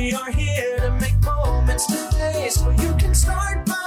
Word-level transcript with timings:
We 0.00 0.14
are 0.14 0.30
here 0.30 0.78
to 0.78 0.92
make 0.92 1.20
moments 1.22 1.84
today, 1.84 2.48
so 2.48 2.70
you 2.70 2.94
can 2.96 3.14
start 3.14 3.66
by 3.66 3.79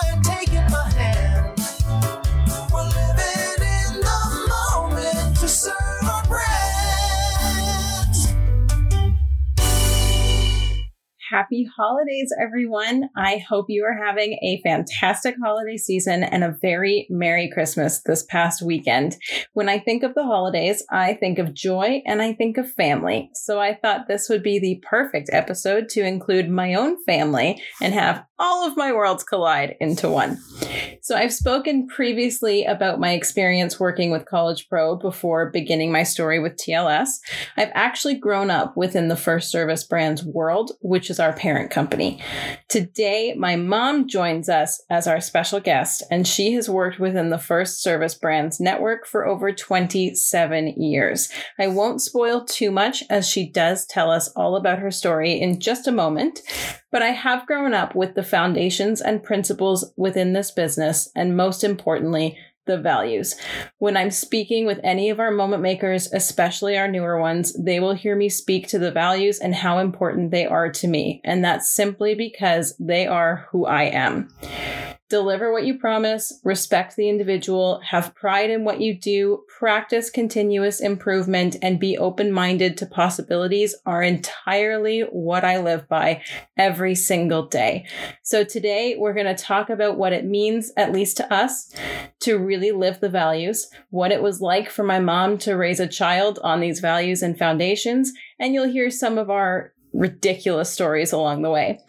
Happy 11.34 11.68
holidays, 11.76 12.32
everyone. 12.40 13.10
I 13.18 13.38
hope 13.50 13.66
you 13.68 13.84
are 13.86 14.06
having 14.06 14.34
a 14.44 14.62
fantastic 14.64 15.34
holiday 15.44 15.78
season 15.78 16.24
and 16.24 16.44
a 16.44 16.56
very 16.62 17.08
Merry 17.10 17.50
Christmas 17.52 18.04
this 18.06 18.22
past 18.22 18.62
weekend. 18.62 19.18
When 19.54 19.68
I 19.68 19.80
think 19.80 20.04
of 20.04 20.14
the 20.14 20.22
holidays, 20.22 20.86
I 20.92 21.16
think 21.16 21.40
of 21.40 21.56
joy 21.56 22.04
and 22.06 22.22
I 22.22 22.34
think 22.34 22.58
of 22.58 22.72
family. 22.74 23.32
So 23.34 23.60
I 23.60 23.74
thought 23.74 24.08
this 24.08 24.30
would 24.30 24.44
be 24.44 24.60
the 24.60 24.80
perfect 24.88 25.32
episode 25.34 25.90
to 25.90 26.06
include 26.06 26.52
my 26.52 26.76
own 26.76 27.04
family 27.04 27.60
and 27.82 27.96
have 27.96 28.24
all 28.38 28.68
of 28.68 28.78
my 28.78 28.92
worlds 28.92 29.24
collide 29.24 29.76
into 29.80 30.10
one. 30.10 30.38
So 31.02 31.16
I've 31.16 31.34
spoken 31.34 31.88
previously 31.88 32.64
about 32.66 33.00
my 33.00 33.14
experience 33.14 33.80
working 33.80 34.12
with 34.12 34.26
College 34.26 34.70
Pro 34.70 34.96
before 34.96 35.50
beginning 35.50 35.92
my 35.92 36.04
story 36.04 36.40
with 36.40 36.58
TLS. 36.58 37.08
I've 37.58 37.72
actually 37.74 38.16
grown 38.16 38.52
up 38.52 38.78
within 38.78 39.08
the 39.08 39.16
First 39.16 39.50
Service 39.50 39.84
Brands 39.84 40.24
world, 40.24 40.74
which 40.82 41.10
is 41.10 41.20
our 41.24 41.34
parent 41.34 41.72
company. 41.72 42.22
Today, 42.70 43.34
my 43.36 43.56
mom 43.56 44.08
joins 44.08 44.50
us 44.50 44.84
as 44.90 45.08
our 45.08 45.20
special 45.20 45.60
guest, 45.60 46.04
and 46.12 46.28
she 46.28 46.54
has 46.54 46.70
worked 46.70 47.00
within 47.00 47.30
the 47.30 47.40
First 47.40 47.82
Service 47.82 48.14
Brands 48.14 48.60
network 48.60 49.08
for 49.08 49.26
over 49.26 49.52
27 49.52 50.68
years. 50.80 51.30
I 51.58 51.68
won't 51.68 52.02
spoil 52.02 52.46
too 52.46 52.70
much 52.70 53.04
as 53.10 53.28
she 53.28 53.50
does 53.50 53.86
tell 53.86 54.12
us 54.12 54.28
all 54.36 54.56
about 54.56 54.80
her 54.80 54.92
story 54.92 55.40
in 55.42 55.60
just 55.60 55.88
a 55.88 55.92
moment, 55.92 56.42
but 56.92 57.02
I 57.02 57.10
have 57.10 57.48
grown 57.48 57.74
up 57.74 57.96
with 57.96 58.14
the 58.14 58.24
foundations 58.24 59.02
and 59.02 59.24
principles 59.24 59.92
within 59.98 60.34
this 60.34 60.52
business, 60.52 61.10
and 61.16 61.38
most 61.38 61.64
importantly, 61.64 62.38
the 62.66 62.78
values. 62.78 63.36
When 63.78 63.98
I'm 63.98 64.12
speaking 64.12 64.66
with 64.66 64.80
any 64.84 65.10
of 65.10 65.20
our 65.20 65.32
moment 65.32 65.62
makers, 65.62 66.12
especially 66.14 66.78
our 66.78 66.88
newer 66.88 67.20
ones, 67.20 67.54
they 67.54 67.80
will 67.80 67.94
hear 67.94 68.16
me 68.16 68.30
speak 68.30 68.68
to 68.70 68.80
the 68.80 68.92
values 68.92 69.40
and 69.40 69.56
how 69.56 69.80
important 69.80 70.32
they 70.32 70.46
are 70.46 70.72
to 70.72 70.88
me. 70.88 71.22
And 71.24 71.44
that's 71.44 71.70
simply 71.70 72.16
because 72.16 72.76
they 72.80 73.08
are 73.08 73.48
who 73.52 73.66
I 73.66 73.84
am. 73.84 74.30
Deliver 75.14 75.52
what 75.52 75.64
you 75.64 75.78
promise, 75.78 76.40
respect 76.44 76.96
the 76.96 77.08
individual, 77.08 77.80
have 77.86 78.16
pride 78.16 78.50
in 78.50 78.64
what 78.64 78.82
you 78.82 79.00
do, 79.00 79.44
practice 79.60 80.10
continuous 80.10 80.82
improvement, 80.82 81.56
and 81.62 81.80
be 81.80 81.96
open 81.96 82.32
minded 82.32 82.78
to 82.78 82.88
possibilities 82.88 83.76
are 83.86 84.02
entirely 84.02 85.02
what 85.02 85.46
I 85.46 85.60
live 85.60 85.88
by 85.88 86.24
every 86.58 86.96
single 86.96 87.46
day. 87.46 87.86
So 88.24 88.44
today 88.44 88.96
we're 88.98 89.14
going 89.14 89.28
to 89.28 89.36
talk 89.36 89.70
about 89.70 90.00
what 90.00 90.14
it 90.14 90.26
means, 90.26 90.72
at 90.78 90.92
least 90.92 91.18
to 91.18 91.32
us, 91.32 91.72
to 92.22 92.40
really 92.40 92.72
live 92.72 93.00
the 93.00 93.08
values, 93.08 93.68
what 93.92 94.12
it 94.12 94.24
was 94.24 94.42
like 94.42 94.72
for 94.72 94.82
my 94.82 95.00
mom 95.00 95.38
to 95.38 95.54
raise 95.54 95.80
a 95.80 95.86
child 95.86 96.40
on 96.44 96.60
these 96.60 96.80
values 96.80 97.22
and 97.22 97.38
foundations, 97.38 98.12
and 98.40 98.56
you'll 98.56 98.68
hear 98.68 98.90
some 98.90 99.20
of 99.20 99.30
our 99.30 99.74
ridiculous 99.94 100.70
stories 100.70 101.12
along 101.14 101.42
the 101.42 101.50
way. 101.52 101.80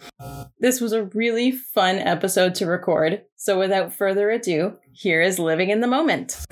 This 0.61 0.81
was 0.81 0.93
a 0.93 1.05
really 1.05 1.51
fun 1.51 1.97
episode 1.97 2.55
to 2.57 2.67
record, 2.67 3.23
so 3.37 3.59
without 3.59 3.93
further 3.93 4.31
ado, 4.31 4.77
here 4.93 5.21
is 5.21 5.39
Living 5.39 5.71
in 5.71 5.81
the 5.81 5.87
Moment. 5.87 6.45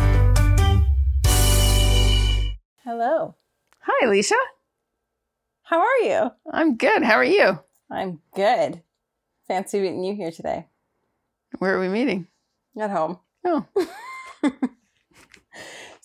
Hello. 2.85 3.37
Hi, 3.81 4.07
Alicia. 4.07 4.35
How 5.63 5.81
are 5.81 5.99
you? 6.03 6.31
I'm 6.53 6.77
good. 6.77 7.03
How 7.03 7.15
are 7.15 7.25
you? 7.25 7.59
I'm 7.91 8.21
good. 8.35 8.83
Fancy 9.49 9.81
meeting 9.81 10.05
you 10.05 10.15
here 10.15 10.31
today. 10.31 10.67
Where 11.59 11.77
are 11.77 11.81
we 11.81 11.89
meeting? 11.89 12.27
At 12.79 12.91
home. 12.91 13.19
Oh, 13.45 13.67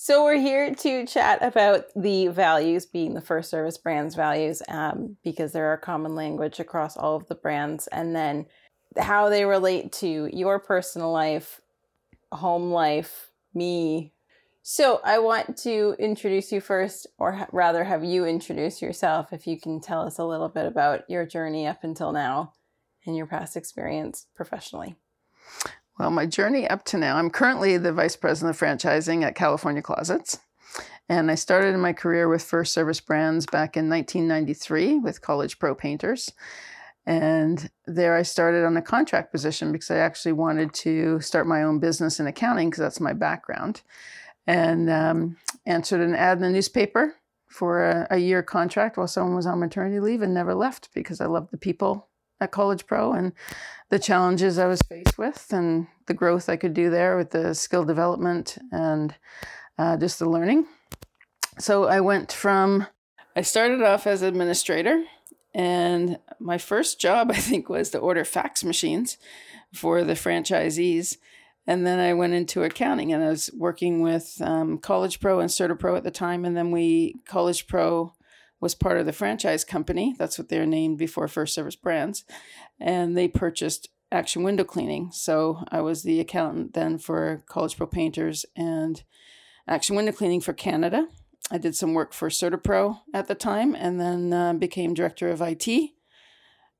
So 0.08 0.24
we're 0.24 0.40
here 0.40 0.74
to 0.74 1.06
chat 1.06 1.44
about 1.44 1.88
the 1.94 2.30
values 2.30 2.86
being 2.86 3.14
the 3.14 3.20
first 3.20 3.50
service 3.50 3.78
brands 3.78 4.16
values 4.16 4.62
um, 4.70 5.18
because 5.22 5.52
they're 5.52 5.74
a 5.74 5.78
common 5.78 6.16
language 6.16 6.62
across 6.62 6.96
all 6.96 7.18
of 7.18 7.28
the 7.28 7.36
brands 7.36 7.88
and 7.88 8.16
then 8.16 8.46
how 8.98 9.28
they 9.28 9.44
relate 9.44 9.92
to 9.92 10.30
your 10.32 10.60
personal 10.60 11.12
life, 11.12 11.60
home 12.32 12.72
life, 12.72 13.32
me. 13.54 14.14
So 14.62 15.02
I 15.04 15.20
want 15.20 15.58
to 15.64 15.94
introduce 16.00 16.54
you 16.54 16.62
first, 16.62 17.08
or 17.18 17.46
rather 17.52 17.84
have 17.84 18.06
you 18.06 18.24
introduce 18.24 18.82
yourself 18.82 19.34
if 19.34 19.46
you 19.46 19.60
can 19.60 19.82
tell 19.82 20.04
us 20.04 20.20
a 20.20 20.24
little 20.24 20.48
bit 20.48 20.68
about 20.68 21.02
your 21.10 21.26
journey 21.26 21.68
up 21.68 21.84
until 21.84 22.14
now 22.14 22.54
and 23.06 23.18
your 23.18 23.28
past 23.28 23.58
experience 23.58 24.28
professionally. 24.38 24.96
Well, 25.98 26.12
my 26.12 26.26
journey 26.26 26.68
up 26.68 26.86
to 26.86 26.98
now, 26.98 27.18
I'm 27.18 27.30
currently 27.30 27.78
the 27.78 27.94
vice 27.94 28.16
president 28.16 28.56
of 28.56 28.60
franchising 28.60 29.24
at 29.24 29.36
California 29.36 29.82
Closets. 29.82 30.40
And 31.10 31.32
I 31.32 31.36
started 31.36 31.76
my 31.78 31.94
career 31.94 32.28
with 32.28 32.44
First 32.44 32.74
Service 32.74 33.00
Brands 33.00 33.46
back 33.46 33.78
in 33.78 33.90
1993 33.90 35.00
with 35.00 35.22
College 35.22 35.58
Pro 35.58 35.74
Painters. 35.74 36.32
And 37.06 37.70
there 37.86 38.16
I 38.16 38.24
started 38.24 38.66
on 38.66 38.76
a 38.76 38.82
contract 38.82 39.32
position 39.32 39.72
because 39.72 39.90
I 39.90 39.98
actually 39.98 40.34
wanted 40.34 40.74
to 40.76 41.22
start 41.22 41.48
my 41.48 41.64
own 41.64 41.80
business 41.80 42.20
in 42.20 42.28
accounting 42.28 42.70
because 42.70 42.82
that's 42.82 43.00
my 43.00 43.14
background. 43.14 43.82
And 44.46 44.90
um, 44.90 45.38
answered 45.66 46.02
an 46.02 46.16
ad 46.16 46.38
in 46.38 46.44
the 46.44 46.50
newspaper 46.50 47.16
for 47.48 47.84
a, 47.84 48.08
a 48.12 48.18
year 48.18 48.44
contract 48.44 48.98
while 48.98 49.08
someone 49.08 49.36
was 49.36 49.46
on 49.46 49.60
maternity 49.60 50.02
leave 50.02 50.22
and 50.22 50.34
never 50.34 50.54
left 50.54 50.90
because 50.94 51.22
I 51.22 51.26
loved 51.26 51.52
the 51.52 51.58
people 51.58 52.10
at 52.40 52.52
College 52.52 52.86
Pro 52.86 53.14
and 53.14 53.34
the 53.90 54.00
challenges 54.00 54.60
I 54.60 54.68
was 54.68 54.82
faced 54.82 55.18
with 55.18 55.48
and 55.52 55.88
the 56.08 56.14
growth 56.14 56.50
I 56.50 56.58
could 56.58 56.74
do 56.74 56.90
there 56.90 57.18
with 57.18 57.32
the 57.32 57.54
skill 57.54 57.86
development 57.86 58.58
and 58.72 59.16
uh, 59.78 59.98
just 59.98 60.20
the 60.20 60.30
learning. 60.30 60.68
So 61.60 61.86
I 61.86 62.02
went 62.02 62.32
from, 62.32 62.88
I 63.36 63.42
started 63.42 63.82
off 63.82 64.06
as 64.06 64.22
administrator, 64.22 65.04
and 65.54 66.20
my 66.40 66.58
first 66.58 67.00
job, 67.00 67.32
I 67.34 67.38
think, 67.38 67.70
was 67.70 67.90
to 67.92 68.00
order 68.00 68.24
fax 68.24 68.64
machines 68.64 69.18
for 69.74 70.04
the 70.04 70.14
franchisees. 70.14 71.18
And 71.66 71.86
then 71.86 72.00
I 72.00 72.14
went 72.14 72.34
into 72.34 72.64
accounting 72.64 73.12
and 73.12 73.22
I 73.22 73.28
was 73.28 73.50
working 73.54 74.02
with 74.02 74.42
um, 74.42 74.78
College 74.78 75.20
Pro 75.20 75.42
and 75.42 75.50
CertaPro 75.50 75.98
at 75.98 76.04
the 76.04 76.12
time. 76.12 76.46
And 76.46 76.56
then 76.56 76.72
we, 76.72 77.16
College 77.26 77.68
Pro 77.68 78.14
was 78.60 78.76
part 78.76 78.98
of 78.98 79.06
the 79.06 79.14
franchise 79.14 79.64
company. 79.64 80.16
That's 80.18 80.38
what 80.38 80.50
they 80.50 80.60
were 80.60 80.66
named 80.66 80.98
before 80.98 81.28
First 81.28 81.54
Service 81.54 81.76
Brands. 81.76 82.26
And 82.80 83.18
they 83.18 83.28
purchased 83.28 83.90
Action 84.12 84.44
Window 84.44 84.64
Cleaning. 84.64 85.12
So 85.12 85.64
I 85.70 85.82
was 85.82 86.04
the 86.04 86.20
accountant 86.20 86.74
then 86.74 86.98
for 86.98 87.44
College 87.48 87.78
Pro 87.78 87.88
Painters 87.88 88.46
and 88.56 89.04
Action 89.68 89.96
Window 89.96 90.12
Cleaning 90.12 90.42
for 90.42 90.54
Canada. 90.54 91.08
I 91.52 91.58
did 91.58 91.76
some 91.76 91.94
work 91.94 92.14
for 92.14 92.30
CertaPro 92.30 93.00
at 93.14 93.28
the 93.28 93.36
time 93.36 93.76
and 93.76 94.00
then 94.00 94.34
uh, 94.34 94.54
became 94.54 94.94
director 94.94 95.30
of 95.30 95.42
IT 95.42 95.92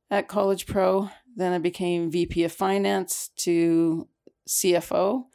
at 0.10 0.28
College 0.28 0.66
Pro. 0.66 1.10
Then 1.36 1.54
I 1.54 1.58
became 1.58 2.12
VP 2.12 2.44
of 2.44 2.52
Finance 2.52 3.30
to 3.38 4.08
CFO 4.48 5.26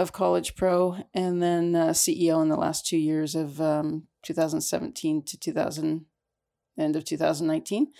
of 0.00 0.12
College 0.12 0.56
Pro 0.56 0.96
and 1.14 1.42
then 1.42 1.74
uh, 1.74 1.88
CEO 1.88 2.42
in 2.42 2.48
the 2.48 2.56
last 2.56 2.86
two 2.86 2.96
years 2.96 3.34
of 3.34 3.60
um, 3.60 4.04
2017 4.22 5.22
to 5.22 5.38
2000 5.38 6.06
end 6.78 6.96
of 6.96 7.04
2019 7.04 7.92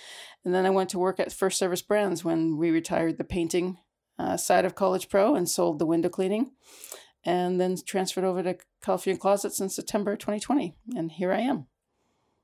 and 0.44 0.54
then 0.54 0.64
i 0.64 0.70
went 0.70 0.88
to 0.88 0.98
work 0.98 1.20
at 1.20 1.32
first 1.32 1.58
service 1.58 1.82
brands 1.82 2.24
when 2.24 2.56
we 2.56 2.70
retired 2.70 3.18
the 3.18 3.24
painting 3.24 3.76
uh, 4.18 4.38
side 4.38 4.64
of 4.64 4.74
college 4.74 5.10
pro 5.10 5.34
and 5.34 5.50
sold 5.50 5.78
the 5.78 5.84
window 5.84 6.08
cleaning 6.08 6.52
and 7.24 7.60
then 7.60 7.76
transferred 7.84 8.24
over 8.24 8.42
to 8.42 8.56
california 8.82 9.18
closets 9.18 9.60
in 9.60 9.68
september 9.68 10.16
2020 10.16 10.74
and 10.96 11.12
here 11.12 11.32
i 11.32 11.40
am 11.40 11.66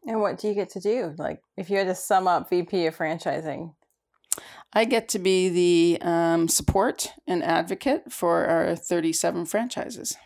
And 0.06 0.20
what 0.20 0.38
do 0.38 0.46
you 0.48 0.54
get 0.54 0.70
to 0.70 0.80
do? 0.80 1.14
Like, 1.18 1.42
if 1.56 1.68
you 1.68 1.78
had 1.78 1.88
to 1.88 1.94
sum 1.94 2.28
up 2.28 2.48
VP 2.48 2.86
of 2.86 2.96
franchising, 2.96 3.74
i 4.72 4.84
get 4.84 5.08
to 5.08 5.18
be 5.18 5.48
the 5.48 5.98
um, 6.02 6.48
support 6.48 7.12
and 7.26 7.42
advocate 7.42 8.12
for 8.12 8.46
our 8.46 8.76
37 8.76 9.46
franchises 9.46 10.16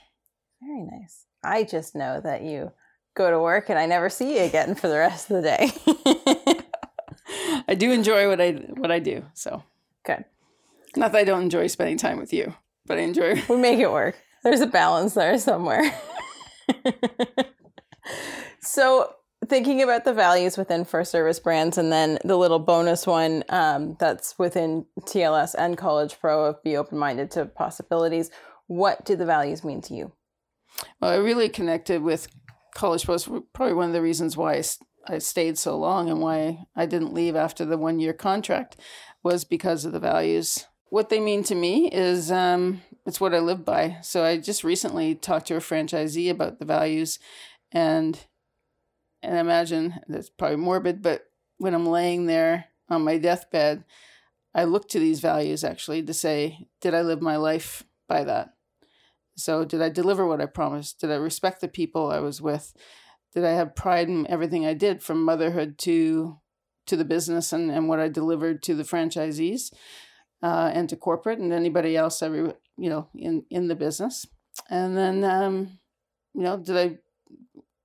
very 0.63 0.83
nice. 0.83 1.25
I 1.43 1.65
just 1.65 1.95
know 1.95 2.21
that 2.21 2.43
you 2.43 2.73
go 3.15 3.31
to 3.31 3.41
work 3.41 3.71
and 3.71 3.79
I 3.79 3.87
never 3.87 4.11
see 4.11 4.37
you 4.37 4.43
again 4.43 4.75
for 4.75 4.89
the 4.89 4.99
rest 4.99 5.31
of 5.31 5.43
the 5.43 5.43
day. 5.43 6.65
i 7.69 7.75
do 7.75 7.93
enjoy 7.93 8.29
what 8.29 8.41
i 8.41 8.53
what 8.53 8.91
i 8.91 8.99
do 8.99 9.25
so 9.35 9.63
Good. 10.05 10.25
not 10.97 11.13
that 11.13 11.19
i 11.19 11.25
don't 11.25 11.43
enjoy 11.43 11.69
spending 11.69 11.97
time 11.97 12.19
with 12.19 12.33
you 12.33 12.55
but 12.87 12.99
i 12.99 13.03
enjoy 13.03 13.41
We 13.49 13.57
make 13.57 13.79
it 13.79 13.91
work. 13.91 14.17
There's 14.43 14.61
a 14.61 14.67
balance 14.67 15.15
there 15.15 15.39
somewhere. 15.39 15.95
so, 18.61 19.15
thinking 19.50 19.82
about 19.82 20.05
the 20.05 20.14
values 20.14 20.56
within 20.56 20.85
first 20.85 21.11
service 21.11 21.41
brands 21.41 21.76
and 21.76 21.91
then 21.93 22.19
the 22.25 22.37
little 22.37 22.61
bonus 22.61 23.06
one 23.06 23.43
um, 23.49 23.97
that's 23.99 24.38
within 24.38 24.87
TLS 25.00 25.55
and 25.58 25.76
College 25.76 26.19
Pro 26.20 26.47
of 26.47 26.62
be 26.62 26.76
open 26.76 26.97
minded 26.97 27.32
to 27.32 27.44
possibilities, 27.44 28.31
what 28.69 29.05
do 29.05 29.17
the 29.17 29.26
values 29.26 29.64
mean 29.64 29.82
to 29.82 29.94
you? 29.94 30.12
Well, 31.00 31.11
I 31.11 31.17
really 31.17 31.49
connected 31.49 32.00
with 32.00 32.29
College 32.75 33.05
Pro. 33.05 33.17
It's 33.17 33.29
probably 33.52 33.75
one 33.75 33.88
of 33.88 33.93
the 33.93 34.00
reasons 34.00 34.37
why 34.37 34.62
I 35.08 35.19
stayed 35.19 35.58
so 35.58 35.76
long 35.76 36.08
and 36.08 36.20
why 36.20 36.67
I 36.76 36.87
didn't 36.87 37.12
leave 37.12 37.35
after 37.35 37.64
the 37.64 37.76
one 37.76 37.99
year 37.99 38.12
contract 38.12 38.76
was 39.25 39.44
because 39.44 39.85
of 39.85 39.93
the 39.93 39.99
values. 39.99 40.67
What 40.91 41.08
they 41.08 41.19
mean 41.19 41.43
to 41.44 41.56
me 41.56 41.91
is 41.91 42.31
um, 42.31 42.82
it's 43.05 43.20
what 43.20 43.35
I 43.35 43.41
live 43.41 43.64
by. 43.64 43.99
So 44.02 44.25
I 44.25 44.38
just 44.38 44.62
recently 44.62 45.17
talked 45.17 45.49
to 45.49 45.56
a 45.56 45.61
franchisee 45.61 46.31
about 46.31 46.61
the 46.61 46.64
values, 46.64 47.19
and 47.73 48.19
and 49.23 49.37
imagine 49.37 50.01
that's 50.09 50.31
probably 50.31 50.57
morbid, 50.57 51.03
but 51.03 51.25
when 51.59 51.75
I'm 51.75 51.87
laying 51.87 52.27
there 52.27 52.67
on 52.89 53.05
my 53.05 53.19
deathbed, 53.19 53.85
I 54.55 54.65
look 54.65 54.89
to 54.89 54.99
these 54.99 55.21
values 55.21 55.63
actually 55.63 56.03
to 56.03 56.15
say, 56.15 56.69
did 56.81 56.95
I 56.95 57.03
live 57.03 57.23
my 57.23 57.37
life 57.37 57.85
by 58.09 58.25
that? 58.25 58.55
So 59.37 59.65
did 59.65 59.81
I 59.81 59.89
deliver 59.89 60.27
what 60.27 60.41
I 60.41 60.47
promised? 60.47 61.01
Did 61.01 61.11
I 61.11 61.17
respect 61.17 61.61
the 61.61 61.69
people 61.69 62.11
I 62.11 62.21
was 62.21 62.43
with? 62.43 62.75
Did 63.33 63.45
I 63.45 63.53
have 63.53 63.77
pride 63.77 64.09
in 64.09 64.27
everything 64.29 64.67
I 64.67 64.75
did 64.75 65.03
from 65.03 65.25
motherhood 65.25 65.79
to 65.79 66.39
to 66.87 66.97
the 66.97 67.05
business 67.05 67.53
and, 67.53 67.71
and 67.71 67.89
what 67.89 68.01
I 68.01 68.09
delivered 68.09 68.65
to 68.65 68.75
the 68.75 68.83
franchisees 68.83 69.73
uh, 70.43 70.73
and 70.75 70.89
to 70.89 70.97
corporate 70.97 71.39
and 71.39 71.53
anybody 71.53 71.97
else 71.97 72.23
every 72.23 72.53
you 72.77 72.91
know 72.91 73.09
in 73.15 73.45
in 73.51 73.69
the 73.69 73.77
business? 73.77 74.27
And 74.69 74.97
then 74.97 75.23
um, 75.25 75.79
you 76.35 76.43
know, 76.43 76.57
did 76.57 76.77
I 76.77 76.99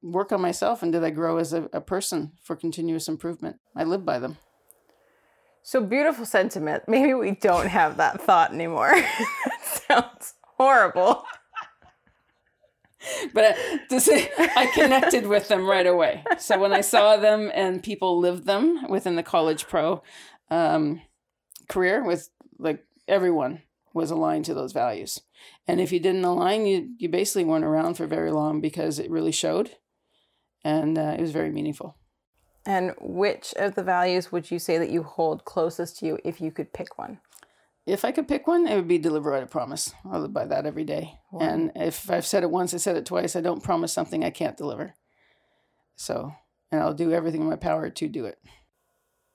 work 0.06 0.31
on 0.31 0.42
myself 0.42 0.84
and 0.84 0.94
did 0.94 1.04
I 1.04 1.10
grow 1.10 1.38
as 1.38 1.52
a, 1.52 1.63
a 1.74 1.81
person 1.81 2.34
for 2.42 2.56
continuous 2.56 3.07
improvement? 3.07 3.57
I 3.75 3.84
live 3.84 4.06
by 4.06 4.19
them. 4.19 4.38
So 5.63 5.81
beautiful 5.81 6.25
sentiment. 6.25 6.84
Maybe 6.88 7.13
we 7.13 7.31
don't 7.31 7.68
have 7.68 7.98
that 7.98 8.22
thought 8.22 8.54
anymore. 8.54 8.92
that 9.46 9.84
sounds 9.88 10.36
horrible. 10.57 11.24
but 13.34 13.56
to 13.90 14.00
say 14.00 14.31
I 14.38 14.68
connected 14.74 15.25
with 15.25 15.48
them 15.48 15.68
right 15.68 15.88
away. 15.88 16.24
So 16.38 16.60
when 16.60 16.72
I 16.72 16.81
saw 16.81 17.18
them 17.18 17.51
and 17.54 17.81
people 17.81 18.19
lived 18.19 18.46
them 18.46 18.88
within 18.90 19.16
the 19.16 19.24
college 19.24 19.68
pro 19.68 20.04
um, 20.51 21.01
career, 21.68 22.04
with 22.04 22.30
like 22.60 22.86
everyone 23.08 23.63
was 23.94 24.12
aligned 24.12 24.46
to 24.46 24.54
those 24.54 24.72
values, 24.72 25.22
and 25.68 25.81
if 25.81 25.92
you 25.92 26.00
didn't 26.00 26.25
align, 26.25 26.66
you 26.66 26.90
you 26.98 27.10
basically 27.10 27.46
weren't 27.46 27.66
around 27.66 27.96
for 27.96 28.08
very 28.08 28.31
long 28.31 28.62
because 28.62 29.00
it 29.00 29.10
really 29.10 29.31
showed, 29.31 29.72
and 30.65 30.97
uh, 30.97 31.15
it 31.17 31.21
was 31.21 31.31
very 31.31 31.50
meaningful. 31.50 31.95
And 32.65 32.94
which 33.00 33.53
of 33.57 33.75
the 33.75 33.83
values 33.83 34.33
would 34.33 34.51
you 34.51 34.59
say 34.59 34.77
that 34.77 34.89
you 34.89 35.03
hold 35.03 35.45
closest 35.45 36.00
to 36.00 36.06
you 36.06 36.19
if 36.25 36.41
you 36.41 36.51
could 36.51 36.73
pick 36.73 36.97
one? 36.97 37.19
if 37.85 38.03
I 38.03 38.12
could 38.12 38.27
pick 38.27 38.47
one, 38.47 38.67
it 38.67 38.75
would 38.75 38.88
be 38.88 38.97
deliver 38.97 39.31
what 39.31 39.44
I 39.44 39.45
promise. 39.45 39.94
I 40.09 40.17
live 40.17 40.33
by 40.33 40.45
that 40.45 40.65
every 40.65 40.83
day. 40.83 41.19
Wow. 41.31 41.47
And 41.47 41.71
if 41.75 42.09
I've 42.09 42.25
said 42.25 42.44
it 42.44 42.50
once, 42.50 42.73
I 42.73 42.77
said 42.77 42.95
it 42.95 43.06
twice. 43.06 43.35
I 43.35 43.41
don't 43.41 43.63
promise 43.63 43.94
something 43.94 44.23
I 44.23 44.31
can't 44.31 44.57
deliver. 44.57 44.95
So, 45.95 46.33
and 46.71 46.81
I'll 46.81 46.95
do 46.95 47.12
everything 47.12 47.41
in 47.41 47.50
my 47.50 47.56
power 47.56 47.89
to 47.89 48.07
do 48.07 48.25
it. 48.25 48.39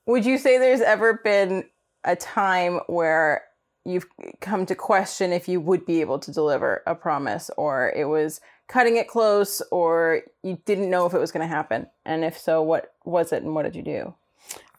Would 0.07 0.27
you 0.27 0.37
say 0.37 0.59
there's 0.59 0.81
ever 0.81 1.21
been 1.23 1.65
a 2.03 2.17
time 2.17 2.81
where 2.89 3.45
you've 3.85 4.07
come 4.41 4.67
to 4.67 4.75
question 4.75 5.33
if 5.33 5.49
you 5.49 5.61
would 5.61 5.87
be 5.87 6.01
able 6.01 6.19
to 6.19 6.33
deliver 6.33 6.83
a 6.87 6.95
promise 6.95 7.51
or 7.57 7.93
it 7.95 8.07
was 8.07 8.41
cutting 8.71 8.97
it 8.97 9.09
close 9.09 9.61
or 9.73 10.23
you 10.45 10.57
didn't 10.65 10.91
know 10.91 11.05
if 11.05 11.13
it 11.13 11.19
was 11.19 11.33
going 11.33 11.47
to 11.47 11.55
happen? 11.55 11.89
And 12.07 12.25
if 12.25 12.39
so, 12.39 12.63
what 12.63 12.95
was 13.05 13.33
it 13.33 13.43
and 13.43 13.53
what 13.55 13.65
did 13.65 13.75
you 13.75 13.83
do? 13.83 14.15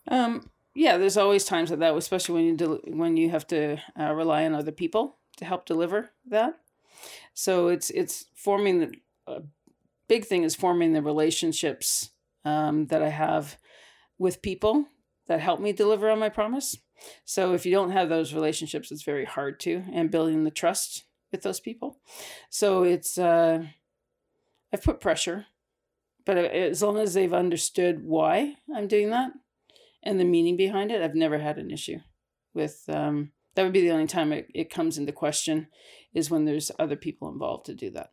Um, 0.08 0.50
yeah, 0.74 0.98
there's 0.98 1.18
always 1.18 1.44
times 1.44 1.70
like 1.70 1.80
that, 1.80 1.96
especially 1.96 2.36
when 2.36 2.46
you 2.46 2.58
del- 2.58 2.80
when 2.88 3.18
you 3.18 3.30
have 3.30 3.46
to 3.48 3.78
uh, 4.00 4.14
rely 4.14 4.46
on 4.46 4.56
other 4.56 4.72
people 4.72 5.18
to 5.38 5.46
help 5.46 5.66
deliver 5.66 6.12
that. 6.28 6.58
So 7.34 7.68
it's 7.68 7.90
it's 7.90 8.26
forming 8.34 8.80
the 8.80 8.92
uh, 9.28 9.40
big 10.08 10.26
thing 10.26 10.44
is 10.44 10.56
forming 10.56 10.94
the 10.94 11.02
relationships 11.02 12.12
um, 12.46 12.88
that 12.88 13.04
I 13.04 13.10
have 13.10 13.58
with 14.18 14.42
people 14.42 14.86
that 15.28 15.42
help 15.42 15.60
me 15.60 15.74
deliver 15.74 16.10
on 16.10 16.20
my 16.20 16.30
promise. 16.30 16.78
So 17.26 17.54
if 17.54 17.66
you 17.66 17.72
don't 17.74 17.92
have 17.92 18.10
those 18.10 18.34
relationships, 18.34 18.92
it's 18.92 19.04
very 19.04 19.26
hard 19.26 19.60
to 19.62 19.84
and 19.92 20.12
building 20.12 20.44
the 20.44 20.52
trust 20.52 21.04
with 21.32 21.42
those 21.42 21.60
people. 21.60 21.98
So 22.50 22.84
it's 22.84 23.18
uh, 23.18 23.66
I've 24.74 24.84
put 24.84 25.02
pressure, 25.02 25.48
but 26.26 26.38
as 26.38 26.82
long 26.82 26.98
as 26.98 27.14
they've 27.14 27.34
understood 27.34 28.04
why 28.04 28.56
I'm 28.74 28.88
doing 28.88 29.10
that, 29.10 29.32
and 30.04 30.20
the 30.20 30.26
meaning 30.26 30.58
behind 30.58 30.92
it, 30.92 31.02
I've 31.02 31.16
never 31.16 31.40
had 31.40 31.58
an 31.58 31.72
issue 31.72 32.00
with. 32.54 32.84
Um, 32.88 33.32
that 33.56 33.64
would 33.64 33.74
be 33.74 33.82
the 33.82 33.92
only 33.92 34.08
time 34.08 34.32
it, 34.32 34.48
it 34.54 34.70
comes 34.70 34.98
into 34.98 35.12
question 35.12 35.68
is 36.14 36.32
when 36.32 36.46
there's 36.46 36.72
other 36.80 36.96
people 36.96 37.30
involved 37.30 37.66
to 37.66 37.74
do 37.74 37.90
that. 37.92 38.12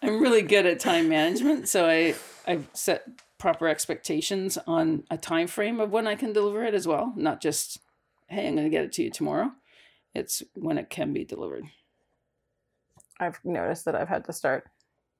I'm 0.00 0.20
really 0.20 0.42
good 0.42 0.64
at 0.64 0.78
time 0.78 1.08
management, 1.08 1.68
so 1.68 1.88
I 1.88 2.14
I've 2.46 2.68
set 2.72 3.04
proper 3.38 3.68
expectations 3.68 4.58
on 4.66 5.04
a 5.10 5.16
time 5.16 5.46
frame 5.46 5.80
of 5.80 5.90
when 5.90 6.06
I 6.06 6.14
can 6.14 6.32
deliver 6.32 6.64
it 6.64 6.74
as 6.74 6.86
well, 6.86 7.12
not 7.16 7.42
just 7.42 7.80
hey, 8.28 8.46
I'm 8.48 8.54
going 8.56 8.66
to 8.66 8.70
get 8.70 8.84
it 8.84 8.92
to 8.92 9.04
you 9.04 9.10
tomorrow. 9.10 9.52
It's 10.14 10.42
when 10.54 10.78
it 10.78 10.90
can 10.90 11.12
be 11.12 11.24
delivered. 11.24 11.64
I've 13.20 13.38
noticed 13.44 13.84
that 13.84 13.94
I've 13.94 14.08
had 14.08 14.24
to 14.24 14.32
start 14.32 14.68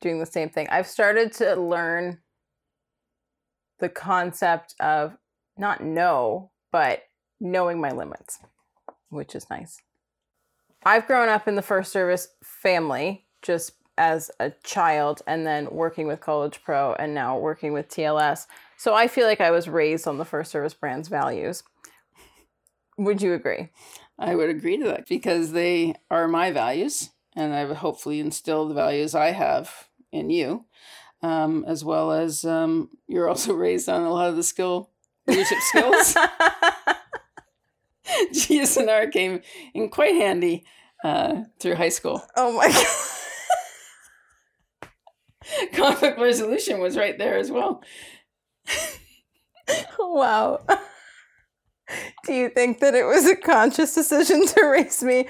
doing 0.00 0.18
the 0.18 0.26
same 0.26 0.48
thing. 0.48 0.68
I've 0.70 0.86
started 0.86 1.32
to 1.34 1.56
learn 1.56 2.18
the 3.78 3.88
concept 3.88 4.74
of 4.80 5.16
not 5.58 5.82
know, 5.82 6.50
but 6.72 7.02
knowing 7.40 7.80
my 7.80 7.90
limits, 7.90 8.38
which 9.10 9.34
is 9.34 9.48
nice. 9.50 9.80
I've 10.84 11.06
grown 11.06 11.28
up 11.28 11.48
in 11.48 11.56
the 11.56 11.62
first 11.62 11.92
service 11.92 12.28
family 12.42 13.26
just 13.42 13.72
as 13.98 14.30
a 14.38 14.50
child 14.62 15.22
and 15.26 15.46
then 15.46 15.68
working 15.70 16.06
with 16.06 16.20
College 16.20 16.62
Pro 16.62 16.92
and 16.94 17.14
now 17.14 17.38
working 17.38 17.72
with 17.72 17.88
TLS. 17.88 18.46
So 18.76 18.94
I 18.94 19.08
feel 19.08 19.26
like 19.26 19.40
I 19.40 19.50
was 19.50 19.68
raised 19.68 20.06
on 20.06 20.18
the 20.18 20.24
first 20.24 20.50
service 20.50 20.74
brand's 20.74 21.08
values. 21.08 21.62
Would 22.98 23.22
you 23.22 23.32
agree? 23.32 23.70
I 24.18 24.34
would 24.34 24.48
agree 24.48 24.76
to 24.78 24.84
that 24.84 25.08
because 25.08 25.52
they 25.52 25.94
are 26.10 26.28
my 26.28 26.50
values 26.50 27.10
and 27.36 27.54
I've 27.54 27.76
hopefully 27.76 28.18
instilled 28.18 28.70
the 28.70 28.74
values 28.74 29.14
I 29.14 29.32
have 29.32 29.88
in 30.10 30.30
you, 30.30 30.64
um, 31.22 31.64
as 31.68 31.84
well 31.84 32.10
as 32.10 32.44
um, 32.44 32.88
you're 33.06 33.28
also 33.28 33.52
raised 33.58 33.88
on 33.88 34.02
a 34.02 34.10
lot 34.10 34.30
of 34.30 34.36
the 34.36 34.42
skill 34.42 34.90
leadership 35.26 35.58
skills. 35.60 36.16
GSNR 38.32 39.12
came 39.12 39.42
in 39.74 39.88
quite 39.88 40.14
handy 40.14 40.64
uh, 41.04 41.42
through 41.60 41.74
high 41.74 41.90
school. 41.90 42.22
Oh 42.36 42.52
my 42.52 42.68
god. 42.68 42.86
Conflict 45.74 46.18
resolution 46.18 46.80
was 46.80 46.96
right 46.96 47.18
there 47.18 47.36
as 47.36 47.50
well. 47.50 47.82
wow. 49.98 50.64
Do 52.24 52.32
you 52.32 52.48
think 52.48 52.80
that 52.80 52.94
it 52.94 53.04
was 53.04 53.26
a 53.26 53.36
conscious 53.36 53.94
decision 53.94 54.46
to 54.46 54.66
raise 54.66 55.02
me 55.02 55.28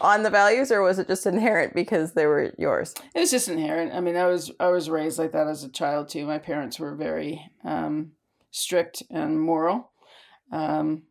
on 0.00 0.22
the 0.22 0.30
values 0.30 0.70
or 0.70 0.82
was 0.82 0.98
it 0.98 1.06
just 1.08 1.26
inherent 1.26 1.74
because 1.74 2.12
they 2.12 2.26
were 2.26 2.52
yours? 2.58 2.94
It 3.14 3.20
was 3.20 3.30
just 3.30 3.48
inherent. 3.48 3.92
I 3.92 4.00
mean, 4.00 4.16
I 4.16 4.26
was 4.26 4.50
I 4.60 4.68
was 4.68 4.90
raised 4.90 5.18
like 5.18 5.32
that 5.32 5.46
as 5.46 5.64
a 5.64 5.68
child 5.68 6.08
too. 6.08 6.26
My 6.26 6.38
parents 6.38 6.78
were 6.78 6.94
very 6.94 7.50
um, 7.64 8.12
strict 8.50 9.02
and 9.10 9.40
moral, 9.40 9.90
um, 10.52 11.02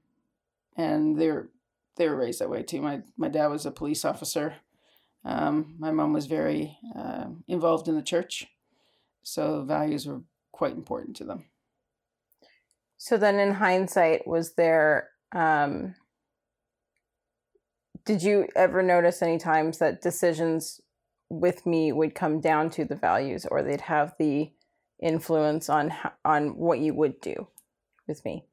and 0.75 1.17
they 1.17 1.31
were 1.31 1.49
they 1.97 2.07
were 2.07 2.15
raised 2.15 2.41
that 2.41 2.49
way 2.49 2.63
too. 2.63 2.81
My 2.81 3.01
my 3.17 3.29
dad 3.29 3.47
was 3.47 3.65
a 3.65 3.71
police 3.71 4.05
officer. 4.05 4.55
Um, 5.25 5.75
my 5.77 5.91
mom 5.91 6.13
was 6.13 6.27
very 6.27 6.77
uh, 6.97 7.25
involved 7.47 7.88
in 7.88 7.95
the 7.95 8.01
church, 8.01 8.47
so 9.23 9.63
values 9.63 10.07
were 10.07 10.21
quite 10.51 10.73
important 10.73 11.15
to 11.17 11.25
them. 11.25 11.45
So 12.97 13.17
then, 13.17 13.39
in 13.39 13.53
hindsight, 13.55 14.27
was 14.27 14.53
there? 14.53 15.09
Did 18.09 18.23
you 18.23 18.47
ever 18.55 18.81
notice 18.81 19.21
any 19.21 19.37
times 19.37 19.77
that 19.77 20.01
decisions 20.01 20.81
with 21.29 21.67
me 21.67 21.91
would 21.91 22.15
come 22.15 22.39
down 22.39 22.71
to 22.71 22.83
the 22.83 22.95
values, 22.95 23.45
or 23.45 23.61
they'd 23.61 23.81
have 23.81 24.15
the 24.17 24.49
influence 24.99 25.69
on 25.69 25.93
on 26.25 26.57
what 26.57 26.79
you 26.79 26.95
would 26.95 27.21
do 27.21 27.49
with 28.07 28.25
me? 28.25 28.45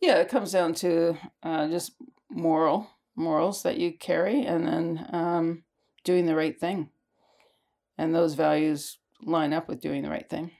Yeah, 0.00 0.18
it 0.18 0.28
comes 0.28 0.52
down 0.52 0.74
to 0.74 1.18
uh, 1.42 1.66
just 1.66 1.94
moral 2.30 2.88
morals 3.16 3.64
that 3.64 3.78
you 3.78 3.92
carry, 3.92 4.46
and 4.46 4.64
then 4.64 5.08
um, 5.12 5.64
doing 6.04 6.26
the 6.26 6.36
right 6.36 6.56
thing, 6.56 6.90
and 7.98 8.14
those 8.14 8.34
values 8.34 8.98
line 9.20 9.52
up 9.52 9.66
with 9.66 9.80
doing 9.80 10.04
the 10.04 10.10
right 10.10 10.30
thing. 10.30 10.52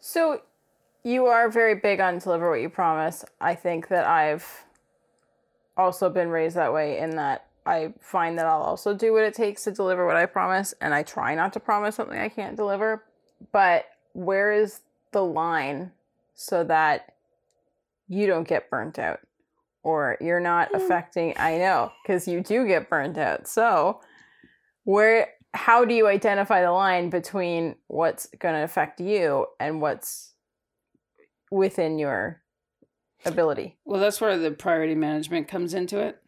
So, 0.00 0.42
you 1.04 1.26
are 1.26 1.48
very 1.50 1.76
big 1.76 2.00
on 2.00 2.18
deliver 2.18 2.50
what 2.50 2.62
you 2.62 2.68
promise. 2.68 3.24
I 3.40 3.54
think 3.54 3.86
that 3.90 4.08
I've 4.08 4.65
also 5.76 6.10
been 6.10 6.28
raised 6.28 6.56
that 6.56 6.72
way 6.72 6.98
in 6.98 7.10
that 7.16 7.46
I 7.64 7.94
find 8.00 8.38
that 8.38 8.46
I'll 8.46 8.62
also 8.62 8.94
do 8.94 9.12
what 9.12 9.24
it 9.24 9.34
takes 9.34 9.64
to 9.64 9.72
deliver 9.72 10.06
what 10.06 10.16
I 10.16 10.26
promise, 10.26 10.72
and 10.80 10.94
I 10.94 11.02
try 11.02 11.34
not 11.34 11.52
to 11.54 11.60
promise 11.60 11.96
something 11.96 12.18
I 12.18 12.28
can't 12.28 12.56
deliver 12.56 13.02
but 13.52 13.86
where 14.12 14.52
is 14.52 14.80
the 15.12 15.22
line 15.22 15.92
so 16.34 16.64
that 16.64 17.14
you 18.08 18.26
don't 18.26 18.48
get 18.48 18.70
burnt 18.70 18.98
out 18.98 19.20
or 19.82 20.16
you're 20.20 20.40
not 20.40 20.72
mm. 20.72 20.76
affecting 20.76 21.34
I 21.36 21.58
know 21.58 21.92
because 22.02 22.26
you 22.26 22.40
do 22.40 22.66
get 22.66 22.90
burnt 22.90 23.18
out. 23.18 23.46
So 23.48 24.00
where 24.84 25.28
how 25.54 25.84
do 25.84 25.94
you 25.94 26.06
identify 26.06 26.62
the 26.62 26.72
line 26.72 27.08
between 27.08 27.76
what's 27.86 28.26
going 28.38 28.54
to 28.54 28.62
affect 28.62 29.00
you 29.00 29.46
and 29.58 29.80
what's 29.80 30.34
within 31.50 31.98
your 31.98 32.42
ability. 33.26 33.76
Well, 33.84 34.00
that's 34.00 34.20
where 34.20 34.38
the 34.38 34.50
priority 34.50 34.94
management 34.94 35.48
comes 35.48 35.74
into 35.74 35.98
it. 35.98 36.18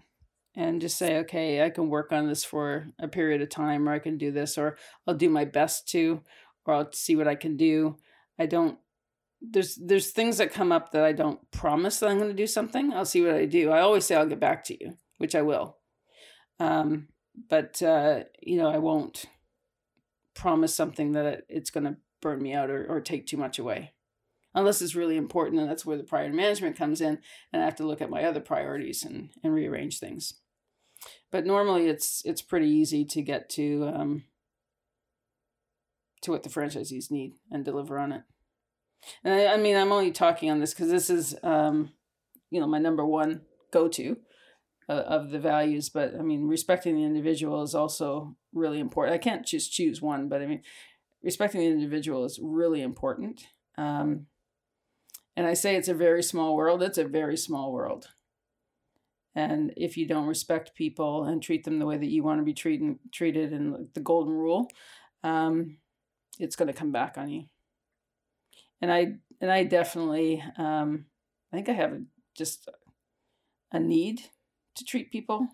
And 0.55 0.81
just 0.81 0.99
say, 0.99 1.19
okay, 1.19 1.63
I 1.65 1.71
can 1.71 1.89
work 1.89 2.13
on 2.13 2.27
this 2.27 2.45
for 2.45 2.89
a 2.99 3.07
period 3.07 3.43
of 3.43 3.49
time, 3.49 3.89
or 3.89 3.93
I 3.93 4.01
can 4.01 4.19
do 4.19 4.33
this, 4.33 4.59
or 4.59 4.77
I'll 5.07 5.15
do 5.15 5.31
my 5.31 5.45
best 5.45 5.89
to, 5.91 6.23
or 6.65 6.75
I'll 6.75 6.93
see 6.93 7.15
what 7.15 7.29
I 7.29 7.37
can 7.37 7.57
do. 7.57 7.97
I 8.41 8.47
don't 8.47 8.79
there's 9.41 9.77
there's 9.77 10.11
things 10.11 10.39
that 10.39 10.53
come 10.53 10.73
up 10.73 10.93
that 10.93 11.05
I 11.05 11.13
don't 11.13 11.39
promise 11.51 12.01
that 12.01 12.09
I'm 12.09 12.19
going 12.19 12.31
to 12.31 12.35
do 12.35 12.47
something. 12.47 12.93
I'll 12.93 13.05
see 13.05 13.23
what 13.23 13.35
I 13.35 13.45
do. 13.45 13.71
I 13.71 13.81
always 13.81 14.05
say 14.05 14.17
I'll 14.17 14.27
get 14.27 14.41
back 14.41 14.65
to 14.65 14.77
you, 14.83 14.97
which 15.19 15.35
I 15.35 15.43
will. 15.43 15.77
Um, 16.59 17.09
but 17.49 17.81
uh, 17.83 18.25
you 18.43 18.57
know, 18.59 18.69
I 18.69 18.79
won't 18.79 19.27
promise 20.35 20.75
something 20.75 21.13
that 21.13 21.45
it's 21.49 21.71
going 21.71 21.85
to 21.85 21.97
burn 22.21 22.43
me 22.43 22.53
out 22.53 22.71
or, 22.71 22.87
or 22.89 23.01
take 23.01 23.27
too 23.27 23.37
much 23.37 23.59
away 23.59 23.93
unless 24.55 24.83
it's 24.83 24.95
really 24.95 25.17
important 25.17 25.61
and 25.61 25.69
that's 25.69 25.85
where 25.85 25.97
the 25.97 26.03
priority 26.03 26.35
management 26.35 26.77
comes 26.77 27.01
in 27.01 27.19
and 27.53 27.63
i 27.63 27.65
have 27.65 27.77
to 27.77 27.87
look 27.87 28.01
at 28.01 28.11
my 28.11 28.25
other 28.25 28.41
priorities 28.41 29.05
and, 29.05 29.31
and 29.43 29.55
rearrange 29.55 29.99
things. 29.99 30.35
But 31.31 31.47
normally 31.47 31.89
it's 31.89 32.23
it's 32.25 32.43
pretty 32.43 32.69
easy 32.69 33.05
to 33.05 33.23
get 33.23 33.49
to 33.51 33.93
um, 33.95 34.25
to 36.23 36.31
what 36.31 36.43
the 36.43 36.49
franchisees 36.49 37.11
need 37.11 37.35
and 37.51 37.65
deliver 37.65 37.99
on 37.99 38.13
it. 38.13 38.23
And 39.23 39.35
i, 39.35 39.55
I 39.55 39.57
mean 39.57 39.77
i'm 39.77 39.93
only 39.93 40.11
talking 40.11 40.51
on 40.51 40.61
this 40.61 40.75
because 40.75 40.91
this 40.91 41.11
is 41.11 41.37
um, 41.43 41.91
you 42.51 42.61
know 42.61 42.67
my 42.67 42.79
number 42.79 43.05
one 43.05 43.43
go-to 43.71 44.17
uh, 44.89 44.93
of 44.93 45.31
the 45.31 45.39
values. 45.39 45.89
But 45.89 46.15
i 46.19 46.23
mean 46.23 46.49
respecting 46.49 46.97
the 46.97 47.05
individual 47.05 47.63
is 47.63 47.75
also 47.75 48.37
really 48.53 48.81
important. 48.81 49.15
I 49.15 49.19
can't 49.19 49.47
just 49.47 49.73
choose 49.73 50.03
one 50.03 50.29
but 50.29 50.43
i 50.43 50.47
mean 50.47 50.63
respecting 51.23 51.61
the 51.61 51.67
individual 51.67 52.25
is 52.25 52.41
really 52.43 52.83
important. 52.83 53.43
Um, 53.77 54.27
and 55.39 55.47
I 55.47 55.55
say 55.55 55.77
it's 55.77 55.87
a 55.87 55.95
very 55.95 56.25
small 56.25 56.57
world, 56.57 56.83
it's 56.83 56.99
a 56.99 57.05
very 57.05 57.37
small 57.37 57.71
world. 57.71 58.09
And 59.37 59.73
if 59.77 59.97
you 59.97 60.05
don't 60.05 60.27
respect 60.27 60.75
people 60.75 61.23
and 61.23 61.41
treat 61.41 61.63
them 61.63 61.79
the 61.79 61.87
way 61.87 61.97
that 61.97 62.11
you 62.11 62.25
want 62.25 62.41
to 62.41 62.45
be 62.45 62.53
treated, 62.53 62.99
treated 63.13 63.53
in 63.53 63.89
the 63.95 64.01
golden 64.01 64.35
rule, 64.35 64.69
um, 65.23 65.77
it's 66.41 66.57
going 66.57 66.67
to 66.67 66.73
come 66.73 66.91
back 66.91 67.17
on 67.17 67.29
you. 67.31 67.45
And 68.83 68.91
I 68.91 69.13
and 69.41 69.49
I 69.49 69.63
definitely, 69.63 70.43
um, 70.57 71.05
I 71.53 71.57
think 71.57 71.69
I 71.69 71.73
have 71.73 71.93
a, 71.93 72.03
just 72.37 72.69
a 73.71 73.79
need 73.79 74.23
to 74.75 74.85
treat 74.85 75.13
people 75.13 75.47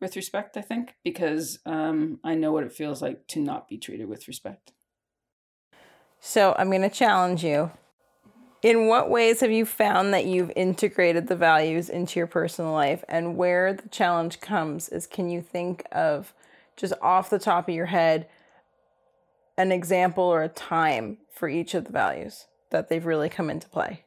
with 0.00 0.16
respect. 0.16 0.56
I 0.56 0.62
think 0.62 0.94
because 1.04 1.58
um, 1.66 2.20
I 2.24 2.36
know 2.36 2.52
what 2.52 2.64
it 2.64 2.72
feels 2.72 3.02
like 3.02 3.26
to 3.28 3.40
not 3.40 3.68
be 3.68 3.76
treated 3.76 4.08
with 4.08 4.28
respect. 4.28 4.72
So 6.20 6.54
I'm 6.56 6.70
going 6.70 6.80
to 6.80 6.88
challenge 6.88 7.44
you 7.44 7.70
in 8.64 8.86
what 8.86 9.10
ways 9.10 9.40
have 9.40 9.52
you 9.52 9.66
found 9.66 10.14
that 10.14 10.24
you've 10.24 10.50
integrated 10.56 11.26
the 11.26 11.36
values 11.36 11.90
into 11.90 12.18
your 12.18 12.26
personal 12.26 12.72
life? 12.72 13.04
And 13.10 13.36
where 13.36 13.74
the 13.74 13.90
challenge 13.90 14.40
comes 14.40 14.88
is 14.88 15.06
can 15.06 15.28
you 15.28 15.42
think 15.42 15.84
of 15.92 16.32
just 16.74 16.94
off 17.02 17.28
the 17.28 17.38
top 17.38 17.68
of 17.68 17.74
your 17.74 17.86
head 17.86 18.26
an 19.58 19.70
example 19.70 20.24
or 20.24 20.42
a 20.42 20.48
time 20.48 21.18
for 21.30 21.46
each 21.46 21.74
of 21.74 21.84
the 21.84 21.92
values 21.92 22.46
that 22.70 22.88
they've 22.88 23.04
really 23.04 23.28
come 23.28 23.50
into 23.50 23.68
play? 23.68 24.04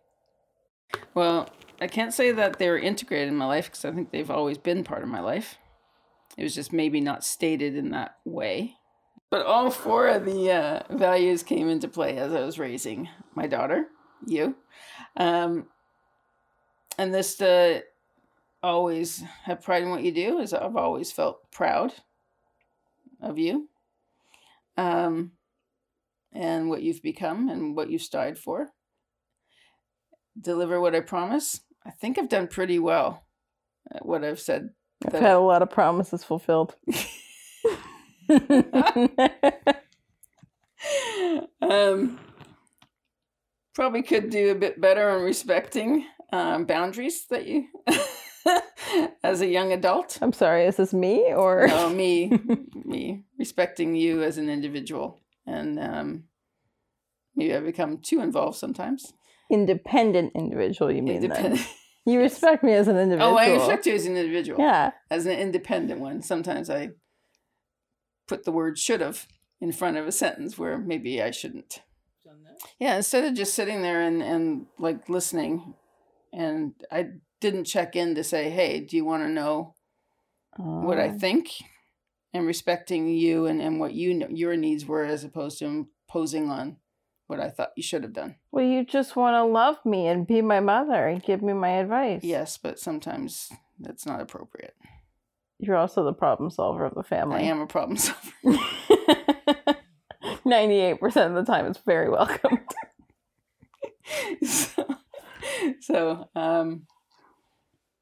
Well, 1.14 1.50
I 1.80 1.86
can't 1.86 2.14
say 2.14 2.32
that 2.32 2.58
they're 2.58 2.80
integrated 2.80 3.28
in 3.28 3.36
my 3.36 3.46
life 3.46 3.66
because 3.66 3.86
I 3.86 3.92
think 3.92 4.10
they've 4.10 4.32
always 4.32 4.58
been 4.58 4.84
part 4.84 5.04
of 5.04 5.10
my 5.10 5.20
life. 5.20 5.60
It 6.36 6.42
was 6.42 6.56
just 6.56 6.74
maybe 6.74 7.00
not 7.00 7.24
stated 7.24 7.76
in 7.76 7.92
that 7.92 8.18
way. 8.26 8.74
But 9.30 9.46
all 9.46 9.70
four 9.70 10.08
of 10.08 10.26
the 10.26 10.52
uh, 10.52 10.84
values 10.90 11.44
came 11.44 11.70
into 11.70 11.88
play 11.88 12.18
as 12.18 12.34
I 12.34 12.40
was 12.44 12.58
raising 12.58 13.08
my 13.36 13.46
daughter 13.46 13.90
you. 14.26 14.56
Um, 15.16 15.68
and 16.98 17.14
this 17.14 17.36
to 17.38 17.84
always 18.64 19.24
have 19.44 19.62
pride 19.62 19.84
in 19.84 19.90
what 19.90 20.04
you 20.04 20.12
do 20.12 20.40
is 20.40 20.54
I've 20.54 20.76
always 20.76 21.12
felt 21.12 21.52
proud 21.52 21.94
of 23.22 23.38
you. 23.38 23.70
Um, 24.78 25.32
and 26.34 26.70
what 26.70 26.84
you've 26.84 27.02
become 27.02 27.50
and 27.50 27.76
what 27.76 27.90
you've 27.90 28.02
strived 28.02 28.38
for. 28.38 28.70
Deliver 30.40 30.80
what 30.80 30.96
I 30.96 31.00
promise. 31.00 31.62
I 31.86 31.92
think 31.92 32.18
I've 32.18 32.30
done 32.30 32.48
pretty 32.48 32.80
well 32.80 33.26
at 33.92 34.06
what 34.06 34.24
I've 34.24 34.40
said. 34.40 34.70
I've 35.06 35.14
had 35.14 35.36
a 35.36 35.40
lot 35.40 35.62
of 35.62 35.70
promises 35.70 36.24
fulfilled. 36.24 36.76
um, 41.62 42.20
probably 43.78 44.02
could 44.02 44.32
do 44.32 44.50
a 44.50 44.56
bit 44.56 44.82
better 44.82 45.08
on 45.08 45.22
respecting 45.22 46.04
um, 46.34 46.66
boundaries 46.66 47.28
that 47.30 47.46
you 47.46 47.68
as 49.24 49.42
a 49.42 49.46
young 49.46 49.72
adult. 49.72 50.18
I'm 50.20 50.34
sorry 50.34 50.66
is 50.66 50.78
this 50.78 50.96
me 50.96 51.32
or? 51.32 51.68
No 51.68 51.88
me 52.04 52.32
me 52.74 53.24
respecting 53.38 53.96
you 53.96 54.24
as 54.24 54.40
an 54.40 54.50
individual. 54.50 55.20
And 55.46 55.80
um, 55.80 56.24
maybe 57.36 57.56
i 57.56 57.60
become 57.60 58.00
too 58.00 58.20
involved 58.20 58.58
sometimes. 58.58 59.14
Independent 59.52 60.32
individual 60.34 60.92
you 60.92 61.04
mean 61.04 61.18
independent. 61.18 61.58
Then. 61.58 61.68
you 62.16 62.20
respect 62.20 62.64
me 62.64 62.74
as 62.74 62.88
an 62.88 62.98
individual 62.98 63.36
oh 63.36 63.38
i 63.38 63.52
respect 63.52 63.86
you 63.86 63.94
as 63.94 64.08
an 64.08 64.18
individual. 64.18 64.60
Yeah. 64.60 64.94
As 65.12 65.28
an 65.28 65.38
independent 65.38 66.02
one 66.02 66.24
sometimes 66.24 66.72
i 66.72 66.90
put 68.28 68.44
the 68.44 68.52
word 68.52 68.80
should 68.80 69.02
have 69.02 69.28
in 69.62 69.72
front 69.72 69.98
of 69.98 70.08
a 70.08 70.12
sentence 70.12 70.58
where 70.58 70.80
maybe 70.80 71.22
i 71.22 71.30
shouldn't 71.30 71.82
yeah, 72.80 72.98
instead 72.98 73.26
of 73.26 73.34
just 73.34 73.54
sitting 73.54 73.82
there 73.82 74.02
and, 74.02 74.22
and 74.22 74.66
like 74.78 75.10
listening, 75.10 75.74
and 76.34 76.74
I 76.92 77.10
didn't 77.40 77.66
check 77.66 77.96
in 77.96 78.16
to 78.16 78.24
say, 78.24 78.50
hey, 78.50 78.80
do 78.80 78.96
you 78.96 79.06
want 79.06 79.24
to 79.24 79.30
know 79.30 79.76
what 80.58 81.00
I 81.00 81.10
oh. 81.10 81.18
think? 81.18 81.50
And 82.34 82.46
respecting 82.46 83.08
you 83.10 83.46
and, 83.46 83.62
and 83.62 83.80
what 83.80 83.94
you 83.94 84.14
know, 84.14 84.28
your 84.30 84.56
needs 84.56 84.86
were 84.86 85.04
as 85.04 85.24
opposed 85.24 85.60
to 85.60 85.66
imposing 85.66 86.50
on 86.50 86.78
what 87.28 87.40
I 87.40 87.50
thought 87.50 87.72
you 87.76 87.84
should 87.84 88.04
have 88.04 88.14
done. 88.14 88.36
Well, 88.52 88.66
you 88.66 88.86
just 88.86 89.16
want 89.16 89.36
to 89.36 89.44
love 89.44 89.78
me 89.86 90.08
and 90.08 90.28
be 90.28 90.42
my 90.42 90.60
mother 90.60 91.08
and 91.08 91.22
give 91.22 91.42
me 91.42 91.54
my 91.54 91.70
advice. 91.70 92.24
Yes, 92.24 92.58
but 92.58 92.80
sometimes 92.80 93.52
that's 93.80 94.06
not 94.06 94.22
appropriate. 94.22 94.76
You're 95.60 95.76
also 95.76 96.04
the 96.04 96.14
problem 96.14 96.50
solver 96.50 96.86
of 96.86 96.94
the 96.94 97.04
family. 97.04 97.40
I 97.40 97.44
am 97.44 97.62
a 97.62 97.68
problem 97.68 97.98
solver. 97.98 98.22
98% 100.48 101.04
of 101.28 101.34
the 101.36 101.44
time 101.44 101.66
it's 101.66 101.80
very 101.86 102.10
welcome. 102.10 102.60
so, 104.44 104.86
so 105.82 106.30
um, 106.36 106.84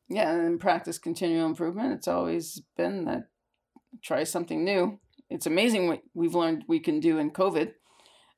yeah, 0.10 0.32
and 0.32 0.60
practice 0.60 0.98
continual 0.98 1.48
improvement. 1.48 1.94
It's 1.94 2.08
always 2.08 2.62
been 2.78 3.06
that 3.06 3.24
try 4.04 4.24
something 4.24 4.64
new. 4.64 5.00
It's 5.30 5.48
amazing 5.48 5.88
what 5.88 6.02
we've 6.14 6.36
learned 6.36 6.66
we 6.68 6.80
can 6.80 7.00
do 7.00 7.18
in 7.18 7.32
COVID. 7.32 7.74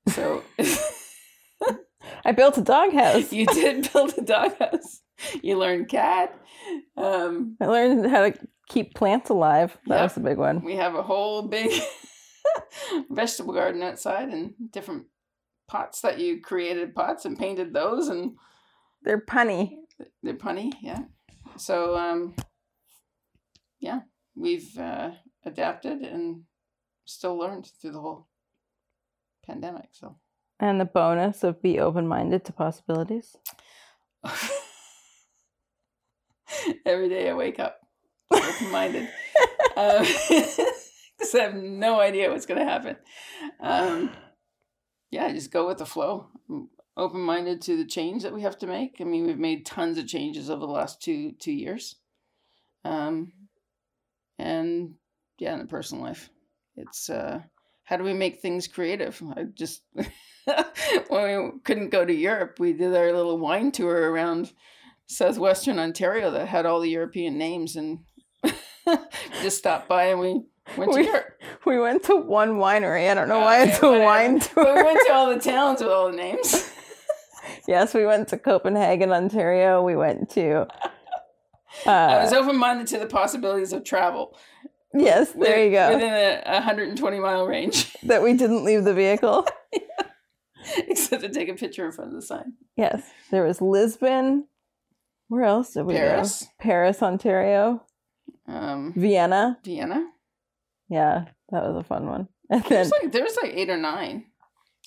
So 0.09 0.43
I 2.25 2.31
built 2.31 2.57
a 2.57 2.61
doghouse. 2.61 3.31
You 3.37 3.45
did 3.47 3.91
build 3.91 4.13
a 4.17 4.21
doghouse. 4.21 5.01
You 5.41 5.57
learned 5.57 5.89
CAD. 5.89 6.29
Um, 6.95 7.57
I 7.59 7.65
learned 7.65 8.09
how 8.09 8.29
to 8.29 8.33
keep 8.69 8.93
plants 8.95 9.29
alive. 9.29 9.77
That 9.87 9.95
yep. 9.95 10.03
was 10.03 10.17
a 10.17 10.21
big 10.21 10.37
one. 10.37 10.63
We 10.63 10.75
have 10.75 10.95
a 10.95 11.03
whole 11.03 11.41
big 11.43 11.71
vegetable 13.09 13.53
garden 13.53 13.83
outside 13.83 14.29
and 14.29 14.53
different 14.71 15.05
pots 15.67 16.01
that 16.01 16.19
you 16.19 16.41
created 16.41 16.95
pots 16.95 17.25
and 17.25 17.37
painted 17.37 17.73
those 17.73 18.07
and 18.07 18.35
they're 19.03 19.21
punny. 19.21 19.75
They're 20.23 20.33
punny, 20.33 20.73
yeah. 20.81 21.03
So 21.57 21.97
um 21.97 22.35
yeah, 23.79 24.01
we've 24.35 24.77
uh, 24.77 25.11
adapted 25.45 26.01
and 26.01 26.43
still 27.05 27.37
learned 27.37 27.69
through 27.79 27.91
the 27.91 28.01
whole 28.01 28.27
pandemic. 29.45 29.89
So 29.91 30.17
and 30.59 30.81
the 30.81 30.85
bonus 30.85 31.43
of 31.43 31.61
be 31.61 31.79
open 31.79 32.07
minded 32.07 32.43
to 32.45 32.53
possibilities. 32.53 33.35
Every 36.85 37.09
day 37.09 37.29
I 37.29 37.33
wake 37.33 37.59
up 37.59 37.79
open 38.31 38.71
minded. 38.71 39.09
um, 39.75 40.05
because 41.19 41.35
I 41.35 41.43
have 41.43 41.55
no 41.55 41.99
idea 41.99 42.29
what's 42.29 42.45
going 42.45 42.59
to 42.59 42.71
happen. 42.71 42.97
Um, 43.59 44.11
yeah, 45.09 45.31
just 45.31 45.51
go 45.51 45.67
with 45.67 45.77
the 45.77 45.85
flow. 45.85 46.27
Open 46.95 47.21
minded 47.21 47.61
to 47.63 47.77
the 47.77 47.85
change 47.85 48.23
that 48.23 48.33
we 48.33 48.41
have 48.41 48.57
to 48.59 48.67
make. 48.67 48.97
I 48.99 49.03
mean, 49.03 49.25
we've 49.25 49.37
made 49.37 49.65
tons 49.65 49.97
of 49.97 50.07
changes 50.07 50.49
over 50.49 50.61
the 50.65 50.71
last 50.71 51.01
two 51.01 51.33
two 51.39 51.51
years. 51.51 51.95
Um, 52.83 53.31
and 54.39 54.95
yeah, 55.39 55.53
in 55.53 55.59
the 55.59 55.65
personal 55.65 56.03
life, 56.03 56.29
it's 56.75 57.09
uh, 57.09 57.41
how 57.83 57.97
do 57.97 58.03
we 58.03 58.13
make 58.13 58.41
things 58.41 58.67
creative? 58.67 59.21
I 59.35 59.43
just 59.53 59.83
when 61.07 61.51
we 61.53 61.59
couldn't 61.63 61.89
go 61.89 62.03
to 62.03 62.13
Europe, 62.13 62.59
we 62.59 62.73
did 62.73 62.95
our 62.95 63.13
little 63.13 63.37
wine 63.37 63.71
tour 63.71 64.11
around 64.11 64.51
southwestern 65.07 65.79
Ontario 65.79 66.31
that 66.31 66.47
had 66.47 66.65
all 66.65 66.79
the 66.79 66.89
European 66.89 67.37
names, 67.37 67.75
and 67.75 67.99
just 69.41 69.59
stopped 69.59 69.87
by 69.87 70.05
and 70.05 70.19
we 70.19 70.41
Went 70.75 70.93
we, 70.93 71.09
we 71.65 71.79
went 71.79 72.03
to 72.05 72.15
one 72.17 72.55
winery. 72.57 73.09
I 73.09 73.13
don't 73.13 73.29
know 73.29 73.39
why 73.39 73.63
it's 73.63 73.81
a 73.81 73.89
wine 74.03 74.39
tour. 74.39 74.63
But 74.65 74.75
we 74.75 74.83
went 74.83 74.99
to 75.07 75.13
all 75.13 75.33
the 75.33 75.39
towns 75.39 75.81
with 75.81 75.89
all 75.91 76.11
the 76.11 76.17
names. 76.17 76.71
yes, 77.67 77.93
we 77.93 78.05
went 78.05 78.27
to 78.29 78.37
Copenhagen, 78.37 79.11
Ontario. 79.11 79.81
We 79.83 79.95
went 79.95 80.29
to. 80.31 80.67
Uh, 81.85 81.91
I 81.91 82.23
was 82.23 82.33
open 82.33 82.55
minded 82.57 82.87
to 82.87 82.97
the 82.97 83.05
possibilities 83.05 83.71
of 83.71 83.83
travel. 83.83 84.35
yes, 84.95 85.31
there 85.33 85.63
you 85.63 85.69
go. 85.71 85.89
Within 85.93 86.11
a, 86.11 86.41
a 86.45 86.53
120 86.53 87.19
mile 87.19 87.45
range, 87.45 87.93
that 88.03 88.23
we 88.23 88.33
didn't 88.33 88.63
leave 88.63 88.83
the 88.83 88.95
vehicle. 88.95 89.45
except 90.87 91.21
to 91.21 91.29
take 91.29 91.49
a 91.49 91.53
picture 91.53 91.85
in 91.85 91.91
front 91.91 92.09
of 92.11 92.15
the 92.15 92.25
sign. 92.25 92.53
Yes, 92.77 93.03
there 93.29 93.43
was 93.43 93.61
Lisbon. 93.61 94.47
Where 95.27 95.43
else 95.43 95.73
did 95.73 95.83
we 95.83 95.93
Paris. 95.93 96.43
go? 96.43 96.47
Paris, 96.59 97.03
Ontario, 97.03 97.83
Um, 98.47 98.93
Vienna. 98.95 99.59
Vienna. 99.63 100.07
Yeah, 100.89 101.25
that 101.51 101.63
was 101.63 101.75
a 101.75 101.83
fun 101.83 102.05
one. 102.07 102.27
And 102.49 102.63
There 102.63 102.69
then 102.69 102.79
was 102.79 102.91
like 102.91 103.11
there 103.11 103.23
was 103.23 103.37
like 103.43 103.51
eight 103.53 103.69
or 103.69 103.77
nine. 103.77 104.25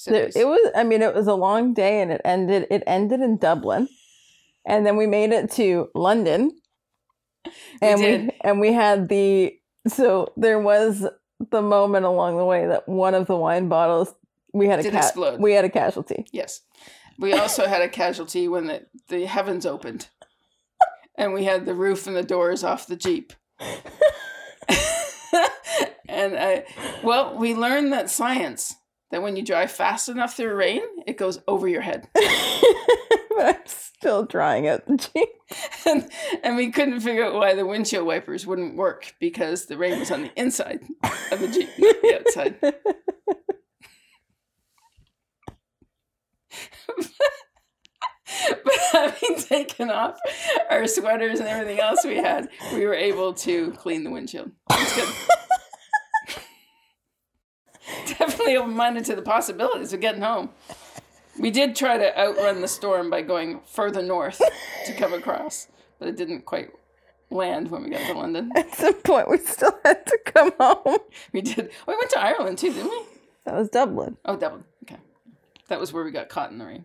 there, 0.07 0.31
it 0.35 0.47
was. 0.47 0.73
I 0.75 0.83
mean, 0.83 1.03
it 1.03 1.15
was 1.15 1.27
a 1.27 1.35
long 1.35 1.75
day, 1.75 2.01
and 2.01 2.11
it 2.11 2.23
ended. 2.25 2.67
It 2.71 2.83
ended 2.87 3.21
in 3.21 3.37
Dublin, 3.37 3.87
and 4.65 4.87
then 4.87 4.97
we 4.97 5.07
made 5.07 5.31
it 5.33 5.51
to 5.53 5.91
London, 5.95 6.53
and 7.83 8.01
we, 8.01 8.07
did. 8.07 8.33
and 8.43 8.61
we 8.61 8.73
had 8.73 9.09
the. 9.11 9.55
So 9.89 10.33
there 10.39 10.59
was 10.59 11.07
the 11.51 11.61
moment 11.63 12.07
along 12.07 12.39
the 12.39 12.45
way 12.47 12.67
that 12.67 12.89
one 12.89 13.15
of 13.15 13.27
the 13.27 13.37
wine 13.37 13.69
bottles 13.69 14.15
we 14.53 14.67
had 14.67 14.81
a 14.85 14.91
ca- 14.91 15.37
we 15.39 15.53
had 15.53 15.65
a 15.65 15.71
casualty. 15.71 16.27
Yes. 16.33 16.63
We 17.19 17.35
also 17.35 17.67
had 17.67 17.83
a 17.83 17.89
casualty 17.89 18.49
when 18.49 18.67
the, 18.67 18.87
the 19.09 19.27
heavens 19.27 19.67
opened. 19.67 20.09
And 21.17 21.35
we 21.35 21.45
had 21.45 21.67
the 21.67 21.75
roof 21.75 22.07
and 22.07 22.17
the 22.17 22.23
doors 22.23 22.65
off 22.65 22.87
the 22.87 22.97
Jeep. 22.97 23.35
And 26.21 26.37
I, 26.39 26.65
well, 27.03 27.37
we 27.37 27.55
learned 27.55 27.93
that 27.93 28.11
science, 28.11 28.75
that 29.11 29.23
when 29.23 29.37
you 29.37 29.43
drive 29.43 29.71
fast 29.71 30.09
enough 30.09 30.37
through 30.37 30.55
rain, 30.55 30.83
it 31.07 31.17
goes 31.17 31.41
over 31.49 31.67
your 31.67 31.81
head. 31.81 32.09
but 32.15 33.47
I'm 33.47 33.67
still 33.67 34.25
drying 34.25 34.69
out 34.69 34.87
the 34.87 34.97
jeep. 34.97 35.29
And, 35.87 36.09
and 36.45 36.57
we 36.57 36.71
couldn't 36.71 37.01
figure 37.01 37.25
out 37.25 37.35
why 37.35 37.55
the 37.55 37.67
windshield 37.67 38.07
wipers 38.07 38.47
wouldn't 38.47 38.77
work 38.77 39.15
because 39.19 39.67
the 39.67 39.79
rain 39.79 39.99
was 39.99 40.11
on 40.11 40.23
the 40.23 40.31
inside 40.37 40.81
of 41.33 41.41
the 41.41 41.49
Jeep, 41.49 41.69
not 41.79 42.03
the 42.03 42.21
outside. 42.21 42.57
but 48.65 48.75
having 48.93 49.37
taken 49.37 49.91
off 49.91 50.19
our 50.71 50.87
sweaters 50.87 51.41
and 51.41 51.49
everything 51.49 51.81
else 51.81 52.05
we 52.05 52.17
had, 52.17 52.49
we 52.73 52.87
were 52.87 52.95
able 52.95 53.33
to 53.33 53.73
clean 53.73 54.05
the 54.05 54.11
windshield. 54.11 54.51
It's 54.71 54.95
good. 54.95 55.09
Definitely 58.41 58.63
open 58.63 58.77
minded 58.77 59.05
to 59.07 59.15
the 59.15 59.23
possibilities 59.23 59.93
of 59.93 60.01
getting 60.01 60.23
home. 60.23 60.51
We 61.39 61.51
did 61.51 61.77
try 61.77 61.99
to 61.99 62.19
outrun 62.19 62.61
the 62.61 62.69
storm 62.69 63.11
by 63.11 63.23
going 63.23 63.61
further 63.67 64.03
north 64.03 64.41
to 64.87 64.95
come 64.95 65.13
across, 65.13 65.69
but 65.99 66.09
it 66.09 66.17
didn't 66.17 66.47
quite 66.47 66.71
land 67.31 67.71
when 67.71 67.85
we 67.85 67.91
got 67.91 68.07
to 68.07 68.15
London. 68.15 68.51
At 68.57 68.75
some 68.75 68.95
point, 68.95 69.29
we 69.31 69.39
still 69.39 69.79
had 69.85 70.07
to 70.07 70.19
come 70.25 70.53
home. 70.59 70.99
We 71.33 71.43
did. 71.43 71.71
We 71.87 71.95
went 71.97 72.11
to 72.11 72.21
Ireland 72.21 72.59
too, 72.59 72.73
didn't 72.73 72.91
we? 72.91 73.03
That 73.45 73.55
was 73.55 73.69
Dublin. 73.69 74.17
Oh, 74.25 74.37
Dublin. 74.37 74.65
Okay. 74.85 74.97
That 75.69 75.79
was 75.81 75.93
where 75.93 76.05
we 76.05 76.11
got 76.11 76.29
caught 76.29 76.51
in 76.51 76.59
the 76.59 76.67
rain. 76.67 76.85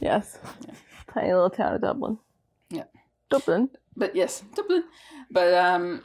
Yes. 0.00 0.38
Yeah. 0.66 0.74
Tiny 1.12 1.32
little 1.32 1.50
town 1.50 1.74
of 1.74 1.80
Dublin. 1.80 2.18
Yeah. 2.70 2.84
Dublin. 3.30 3.70
but 3.96 4.14
yes, 4.16 4.42
Dublin. 4.54 4.84
But 5.30 5.54
um, 5.54 6.02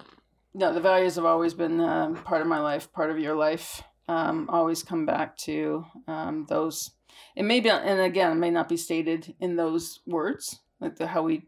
no, 0.54 0.74
the 0.74 0.80
values 0.82 1.16
have 1.16 1.26
always 1.26 1.54
been 1.54 1.80
um, 1.80 2.16
part 2.16 2.42
of 2.42 2.48
my 2.48 2.60
life, 2.60 2.92
part 2.94 3.10
of 3.12 3.20
your 3.20 3.36
life. 3.36 3.82
Um, 4.08 4.50
always 4.50 4.84
come 4.84 5.06
back 5.06 5.38
to 5.38 5.86
um, 6.08 6.46
those. 6.50 6.92
It 7.36 7.44
may 7.44 7.60
be, 7.62 7.70
and 7.70 8.02
again, 8.02 8.32
it 8.32 8.36
may 8.36 8.52
not 8.52 8.68
be 8.68 8.78
stated 8.78 9.34
in 9.40 9.56
those 9.56 10.02
words, 10.06 10.60
like 10.82 10.98
the 10.98 11.08
how 11.08 11.24
we 11.24 11.48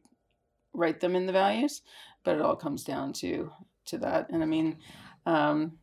write 0.74 1.00
them 1.00 1.16
in 1.16 1.26
the 1.26 1.34
values, 1.34 1.82
but 2.24 2.36
it 2.36 2.42
all 2.42 2.56
comes 2.56 2.84
down 2.84 3.14
to 3.14 3.52
to 3.88 3.98
that. 4.00 4.30
And 4.30 4.42
I 4.42 4.46
mean, 4.46 4.78
um, 5.26 5.80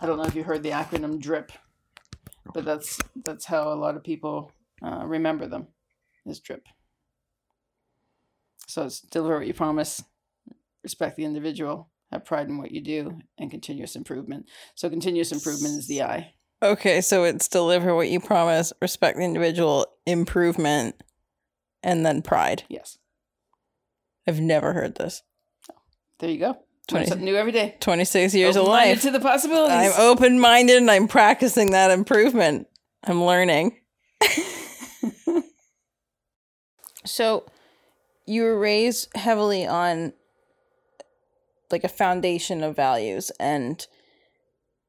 I 0.00 0.06
don't 0.06 0.18
know 0.18 0.24
if 0.24 0.34
you 0.34 0.44
heard 0.44 0.62
the 0.62 0.70
acronym 0.70 1.20
DRIP, 1.20 1.52
but 2.52 2.64
that's 2.64 3.00
that's 3.24 3.46
how 3.46 3.72
a 3.72 3.74
lot 3.74 3.96
of 3.96 4.04
people 4.04 4.52
uh, 4.82 5.04
remember 5.06 5.46
them, 5.46 5.68
is 6.26 6.40
DRIP. 6.40 6.66
So 8.66 8.84
it's 8.84 9.00
deliver 9.00 9.38
what 9.38 9.46
you 9.46 9.54
promise, 9.54 10.02
respect 10.82 11.16
the 11.16 11.24
individual, 11.24 11.88
have 12.12 12.24
pride 12.24 12.48
in 12.48 12.58
what 12.58 12.70
you 12.70 12.80
do, 12.80 13.18
and 13.38 13.50
continuous 13.50 13.96
improvement. 13.96 14.48
So 14.74 14.90
continuous 14.90 15.32
improvement 15.32 15.78
is 15.78 15.88
the 15.88 16.02
I. 16.02 16.34
Okay, 16.62 17.00
so 17.00 17.24
it's 17.24 17.48
deliver 17.48 17.94
what 17.94 18.08
you 18.08 18.20
promise, 18.20 18.72
respect 18.80 19.18
the 19.18 19.24
individual, 19.24 19.86
improvement, 20.06 20.94
and 21.82 22.06
then 22.06 22.22
pride. 22.22 22.62
Yes. 22.68 22.98
I've 24.28 24.40
never 24.40 24.72
heard 24.72 24.94
this. 24.94 25.22
Oh, 25.70 25.74
there 26.20 26.30
you 26.30 26.38
go. 26.38 26.58
Twenty- 26.86 27.06
something 27.06 27.24
new 27.24 27.36
every 27.36 27.52
day. 27.52 27.76
26 27.80 28.34
years 28.34 28.56
of 28.56 28.66
life. 28.66 29.02
to 29.02 29.10
the 29.10 29.20
possibilities. 29.20 29.92
I'm 29.94 30.00
open 30.00 30.38
minded 30.38 30.76
and 30.76 30.90
I'm 30.90 31.08
practicing 31.08 31.72
that 31.72 31.90
improvement. 31.90 32.68
I'm 33.04 33.24
learning. 33.24 33.76
so, 37.04 37.44
you 38.26 38.42
were 38.42 38.58
raised 38.58 39.08
heavily 39.16 39.66
on 39.66 40.12
like 41.72 41.84
a 41.84 41.88
foundation 41.88 42.62
of 42.62 42.76
values, 42.76 43.30
and 43.40 43.86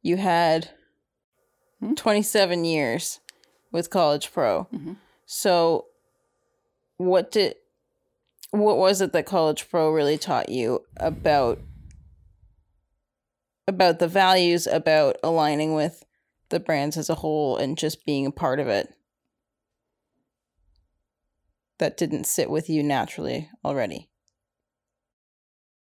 you 0.02 0.18
had 0.18 0.70
Hmm? 1.80 1.96
27 1.96 2.64
years 2.64 3.20
with 3.72 3.90
College 3.90 4.32
Pro. 4.32 4.66
Mhm. 4.74 4.98
So, 5.26 5.88
what 6.98 7.32
did 7.32 7.56
what 8.52 8.78
was 8.78 9.02
it 9.02 9.12
that 9.14 9.26
College 9.26 9.68
Pro 9.68 9.90
really 9.92 10.18
taught 10.18 10.48
you 10.50 10.86
about 10.98 11.60
about 13.68 14.00
the 14.00 14.08
values, 14.08 14.68
about 14.68 15.18
aligning 15.24 15.74
with 15.74 16.06
the 16.50 16.60
brands 16.60 16.98
as 16.98 17.10
a 17.10 17.16
whole, 17.16 17.58
and 17.58 17.78
just 17.78 18.06
being 18.06 18.26
a 18.26 18.32
part 18.32 18.60
of 18.60 18.68
it 18.68 18.94
that 21.80 21.98
didn't 21.98 22.26
sit 22.26 22.50
with 22.50 22.70
you 22.70 22.84
naturally 22.84 23.50
already? 23.66 24.10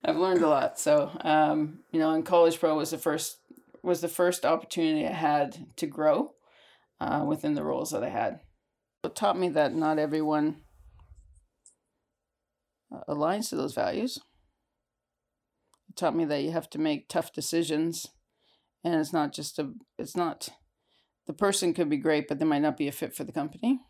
I've 0.04 0.16
learned 0.16 0.42
a 0.42 0.48
lot. 0.48 0.78
So, 0.78 1.10
um, 1.20 1.80
you 1.92 2.00
know, 2.00 2.10
and 2.10 2.26
College 2.26 2.58
Pro 2.58 2.76
was 2.76 2.90
the 2.90 2.98
first 2.98 3.38
was 3.82 4.00
the 4.00 4.08
first 4.08 4.44
opportunity 4.44 5.06
I 5.06 5.12
had 5.12 5.66
to 5.76 5.86
grow 5.86 6.32
uh, 7.00 7.24
within 7.26 7.54
the 7.54 7.64
roles 7.64 7.90
that 7.90 8.04
I 8.04 8.08
had. 8.08 8.40
It 9.02 9.16
taught 9.16 9.38
me 9.38 9.48
that 9.50 9.74
not 9.74 9.98
everyone 9.98 10.62
uh, 12.94 13.00
aligns 13.08 13.48
to 13.48 13.56
those 13.56 13.74
values. 13.74 14.18
It 15.88 15.96
taught 15.96 16.14
me 16.14 16.24
that 16.26 16.42
you 16.42 16.52
have 16.52 16.70
to 16.70 16.78
make 16.78 17.08
tough 17.08 17.32
decisions, 17.32 18.06
and 18.84 18.94
it's 18.94 19.12
not 19.12 19.32
just 19.32 19.58
a. 19.58 19.72
It's 19.98 20.16
not. 20.16 20.48
The 21.26 21.32
person 21.32 21.74
could 21.74 21.88
be 21.88 21.96
great, 21.96 22.26
but 22.28 22.38
they 22.40 22.44
might 22.44 22.62
not 22.62 22.76
be 22.76 22.88
a 22.88 22.92
fit 22.92 23.14
for 23.14 23.22
the 23.22 23.32
company. 23.32 23.80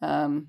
Um, 0.00 0.48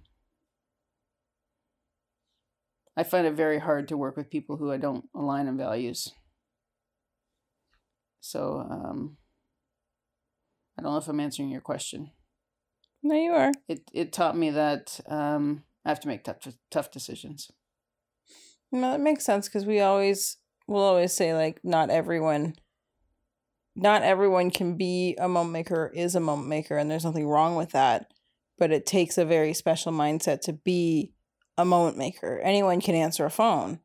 I 2.96 3.04
find 3.04 3.26
it 3.26 3.34
very 3.34 3.60
hard 3.60 3.88
to 3.88 3.98
work 3.98 4.16
with 4.16 4.30
people 4.30 4.58
who 4.58 4.72
I 4.72 4.78
don't 4.78 5.06
align 5.16 5.48
in 5.48 5.58
values. 5.58 6.12
So 8.20 8.66
um, 8.70 9.18
I 10.78 10.82
don't 10.82 10.92
know 10.92 10.98
if 10.98 11.08
I'm 11.08 11.20
answering 11.20 11.50
your 11.50 11.62
question. 11.62 12.12
No, 13.02 13.16
you 13.16 13.32
are. 13.32 13.52
It 13.68 13.90
it 13.94 14.14
taught 14.14 14.38
me 14.38 14.50
that 14.52 15.00
um, 15.08 15.64
I 15.86 15.90
have 15.90 16.00
to 16.02 16.08
make 16.08 16.24
tough 16.24 16.38
tough 16.72 16.92
decisions. 16.92 17.52
No, 18.72 18.92
that 18.92 19.02
makes 19.02 19.26
sense 19.26 19.48
because 19.48 19.66
we 19.66 19.82
always 19.82 20.38
will 20.68 20.82
always 20.82 21.14
say 21.14 21.34
like 21.34 21.60
not 21.64 21.90
everyone 21.90 22.56
not 23.76 24.04
everyone 24.04 24.52
can 24.52 24.78
be 24.78 25.16
a 25.20 25.28
moment 25.28 25.52
maker 25.52 25.92
is 25.94 26.16
a 26.16 26.20
moment 26.20 26.48
maker 26.48 26.78
and 26.78 26.90
there's 26.90 27.06
nothing 27.06 27.28
wrong 27.28 27.56
with 27.56 27.72
that. 27.72 28.14
But 28.58 28.72
it 28.72 28.86
takes 28.86 29.18
a 29.18 29.26
very 29.26 29.54
special 29.54 29.92
mindset 29.92 30.42
to 30.42 30.54
be 30.54 31.12
a 31.58 31.66
moment 31.66 31.98
maker. 31.98 32.39
Anyone 32.44 32.82
can 32.82 32.96
answer 32.96 33.26
a 33.26 33.30
phone, 33.30 33.80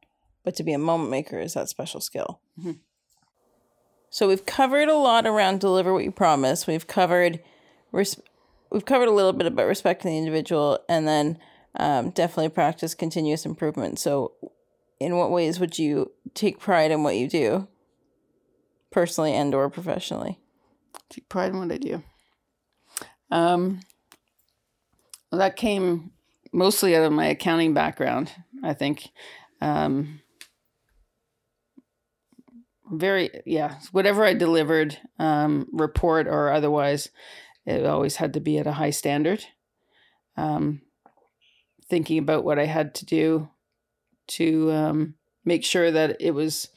but 0.45 0.55
to 0.57 0.63
be 0.63 0.73
a 0.73 0.79
moment 0.79 1.11
maker 1.11 1.39
is 1.39 1.55
that 1.55 1.69
special 1.69 2.01
skill. 2.01 2.41
Mhm. 2.59 2.81
So 4.11 4.27
we've 4.29 4.47
covered 4.47 4.89
a 4.89 4.97
lot 4.97 5.27
around 5.27 5.61
deliver 5.61 5.93
what 5.93 6.05
you 6.05 6.11
promise. 6.11 6.67
We've 6.67 6.87
covered 6.87 7.41
res- 7.93 8.21
we've 8.71 8.85
covered 8.87 9.09
a 9.09 9.13
little 9.13 9.33
bit 9.33 9.47
about 9.47 9.67
respecting 9.67 10.11
the 10.13 10.19
individual 10.19 10.79
and 10.89 11.07
then 11.07 11.39
um, 11.77 12.11
definitely 12.11 12.49
practice 12.49 12.95
continuous 12.95 13.45
improvement. 13.47 13.99
So 13.99 14.33
in 14.99 15.17
what 15.17 15.31
ways 15.31 15.61
would 15.61 15.79
you 15.79 16.13
take 16.35 16.59
pride 16.59 16.91
in 16.91 17.03
what 17.03 17.17
you 17.17 17.29
do 17.29 17.69
personally 18.91 19.35
and 19.35 19.55
or 19.55 19.69
professionally 19.71 20.41
Take 21.11 21.29
pride 21.29 21.53
in 21.53 21.59
what 21.59 21.71
I 21.73 21.77
do. 21.79 22.03
Um, 23.31 23.81
well, 25.31 25.39
that 25.39 25.57
came 25.57 26.11
mostly 26.53 26.97
out 26.97 27.05
of 27.05 27.13
my 27.13 27.27
accounting 27.27 27.75
background. 27.75 28.33
I 28.63 28.75
think. 28.75 29.11
Um, 29.61 30.21
very 32.91 33.29
yeah 33.45 33.79
whatever 33.93 34.25
i 34.25 34.33
delivered 34.33 34.97
um, 35.19 35.69
report 35.73 36.27
or 36.27 36.51
otherwise 36.51 37.11
it 37.67 37.85
always 37.85 38.17
had 38.17 38.33
to 38.33 38.41
be 38.41 38.57
at 38.57 38.67
a 38.67 38.73
high 38.73 38.89
standard 38.89 39.45
um, 40.39 40.81
thinking 41.89 42.19
about 42.19 42.45
what 42.45 42.59
I 42.59 42.67
had 42.67 42.95
to 42.97 43.07
do 43.07 43.49
to 44.29 44.71
um, 44.73 45.15
make 45.45 45.65
sure 45.65 45.91
that 45.91 46.17
it 46.21 46.31
was 46.31 46.69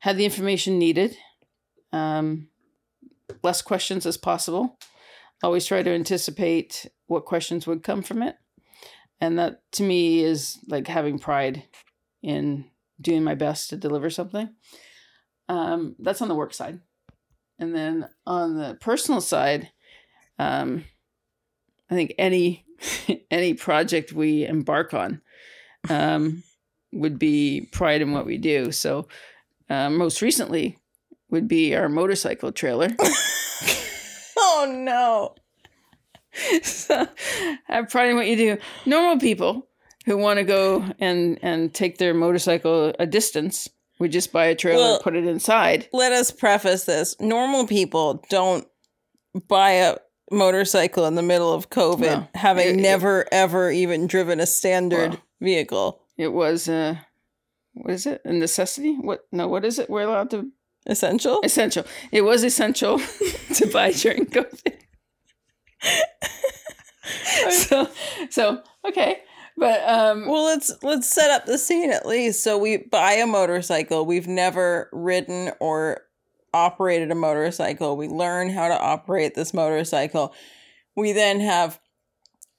had 0.00 0.16
the 0.18 0.24
information 0.24 0.78
needed, 0.78 1.16
um, 1.92 2.48
less 3.42 3.62
questions 3.62 4.04
as 4.04 4.16
possible. 4.16 4.78
Always 5.42 5.66
try 5.66 5.82
to 5.82 5.90
anticipate 5.90 6.86
what 7.06 7.24
questions 7.24 7.66
would 7.66 7.82
come 7.82 8.02
from 8.02 8.22
it, 8.22 8.36
and 9.20 9.38
that 9.38 9.62
to 9.72 9.82
me 9.82 10.20
is 10.20 10.58
like 10.68 10.86
having 10.86 11.18
pride 11.18 11.64
in 12.22 12.64
doing 13.00 13.24
my 13.24 13.34
best 13.34 13.70
to 13.70 13.76
deliver 13.76 14.10
something. 14.10 14.48
Um, 15.48 15.96
that's 15.98 16.22
on 16.22 16.28
the 16.28 16.34
work 16.34 16.54
side, 16.54 16.80
and 17.58 17.74
then 17.74 18.08
on 18.26 18.56
the 18.56 18.76
personal 18.80 19.20
side, 19.20 19.70
um, 20.38 20.84
I 21.90 21.94
think 21.94 22.14
any 22.18 22.64
any 23.30 23.54
project 23.54 24.12
we 24.12 24.46
embark 24.46 24.94
on 24.94 25.20
um, 25.90 26.42
would 26.92 27.18
be 27.18 27.68
pride 27.72 28.00
in 28.00 28.12
what 28.12 28.26
we 28.26 28.38
do. 28.38 28.72
So, 28.72 29.08
uh, 29.68 29.90
most 29.90 30.22
recently 30.22 30.78
would 31.28 31.46
be 31.46 31.74
our 31.74 31.88
motorcycle 31.88 32.52
trailer. 32.52 32.88
Oh 34.36 34.66
no. 34.70 35.34
so, 36.62 37.06
in 38.10 38.16
what 38.16 38.26
you 38.26 38.36
do. 38.36 38.58
Normal 38.86 39.18
people 39.18 39.66
who 40.06 40.16
want 40.16 40.38
to 40.38 40.44
go 40.44 40.84
and 40.98 41.38
and 41.42 41.72
take 41.72 41.98
their 41.98 42.14
motorcycle 42.14 42.92
a 42.98 43.06
distance 43.06 43.68
would 44.00 44.12
just 44.12 44.32
buy 44.32 44.46
a 44.46 44.54
trailer, 44.54 44.82
Well- 44.82 45.00
put 45.02 45.14
it 45.16 45.26
inside. 45.26 45.88
Let 45.92 46.12
us 46.12 46.30
preface 46.30 46.84
this. 46.84 47.14
Normal 47.20 47.66
people 47.66 48.24
don't 48.28 48.66
buy 49.48 49.70
a 49.72 49.96
motorcycle 50.30 51.06
in 51.06 51.14
the 51.14 51.22
middle 51.22 51.52
of 51.52 51.70
COVID, 51.70 52.00
No. 52.00 52.28
having 52.34 52.66
It- 52.68 52.76
it- 52.78 52.82
never 52.82 53.26
ever 53.32 53.70
even 53.70 54.06
driven 54.06 54.40
a 54.40 54.46
standard 54.46 55.10
Well. 55.10 55.22
vehicle. 55.40 56.00
It 56.16 56.28
was 56.32 56.68
uh, 56.68 56.96
what 57.74 57.92
is 57.94 58.06
it? 58.06 58.20
A 58.24 58.32
necessity? 58.32 58.94
What? 58.94 59.26
No, 59.32 59.48
what 59.48 59.64
is 59.64 59.78
it? 59.78 59.88
We're 59.90 60.02
allowed 60.02 60.30
to 60.30 60.50
Essential? 60.86 61.40
essential. 61.42 61.84
It 62.12 62.22
was 62.22 62.44
essential 62.44 62.98
to 63.54 63.66
buy 63.72 63.90
during 63.92 64.26
COVID. 64.26 64.74
so, 67.50 67.88
so 68.30 68.62
okay, 68.86 69.18
but 69.56 69.80
um, 69.88 70.26
Well, 70.28 70.44
let's 70.44 70.72
let's 70.82 71.08
set 71.08 71.30
up 71.30 71.46
the 71.46 71.58
scene 71.58 71.90
at 71.90 72.06
least. 72.06 72.42
So 72.42 72.58
we 72.58 72.78
buy 72.78 73.14
a 73.14 73.26
motorcycle. 73.26 74.06
We've 74.06 74.28
never 74.28 74.88
ridden 74.92 75.52
or 75.60 76.02
operated 76.52 77.10
a 77.10 77.14
motorcycle. 77.16 77.96
We 77.96 78.08
learn 78.08 78.50
how 78.50 78.68
to 78.68 78.80
operate 78.80 79.34
this 79.34 79.52
motorcycle. 79.54 80.34
We 80.96 81.12
then 81.12 81.40
have 81.40 81.80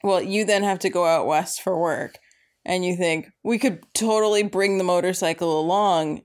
well, 0.04 0.22
you 0.22 0.46
then 0.46 0.64
have 0.64 0.80
to 0.80 0.90
go 0.90 1.06
out 1.06 1.26
west 1.26 1.62
for 1.62 1.78
work. 1.80 2.20
And 2.64 2.86
you 2.86 2.96
think 2.96 3.30
we 3.44 3.60
could 3.60 3.84
totally 3.94 4.44
bring 4.44 4.78
the 4.78 4.84
motorcycle 4.84 5.60
along 5.60 6.24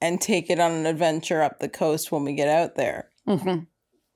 and 0.00 0.20
take 0.20 0.50
it 0.50 0.58
on 0.58 0.72
an 0.72 0.86
adventure 0.86 1.42
up 1.42 1.58
the 1.58 1.68
coast 1.68 2.10
when 2.10 2.24
we 2.24 2.34
get 2.34 2.48
out 2.48 2.76
there. 2.76 3.10
mhm. 3.26 3.66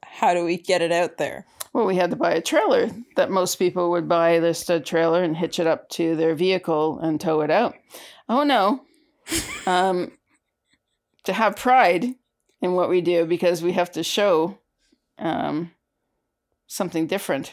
How 0.05 0.35
do 0.35 0.45
we 0.45 0.57
get 0.57 0.83
it 0.83 0.93
out 0.93 1.19
there? 1.19 1.47
Well, 1.75 1.87
we 1.87 1.97
had 1.97 2.11
to 2.11 2.17
buy 2.17 2.31
a 2.33 2.41
trailer 2.41 2.89
that 3.17 3.31
most 3.33 3.57
people 3.57 3.91
would 3.91 4.09
buy 4.09 4.39
their 4.39 4.55
stud 4.55 4.87
trailer 4.87 5.23
and 5.25 5.37
hitch 5.37 5.59
it 5.59 5.67
up 5.67 5.89
to 5.91 6.15
their 6.15 6.35
vehicle 6.37 7.01
and 7.01 7.21
tow 7.21 7.41
it 7.41 7.51
out. 7.51 7.75
Oh 8.29 8.45
no, 8.45 8.83
um, 9.67 10.13
to 11.25 11.33
have 11.33 11.57
pride 11.57 12.07
in 12.63 12.73
what 12.73 12.89
we 12.89 13.01
do 13.01 13.27
because 13.27 13.61
we 13.61 13.73
have 13.73 13.91
to 13.93 14.05
show 14.05 14.57
um, 15.19 15.73
something 16.69 17.07
different. 17.09 17.53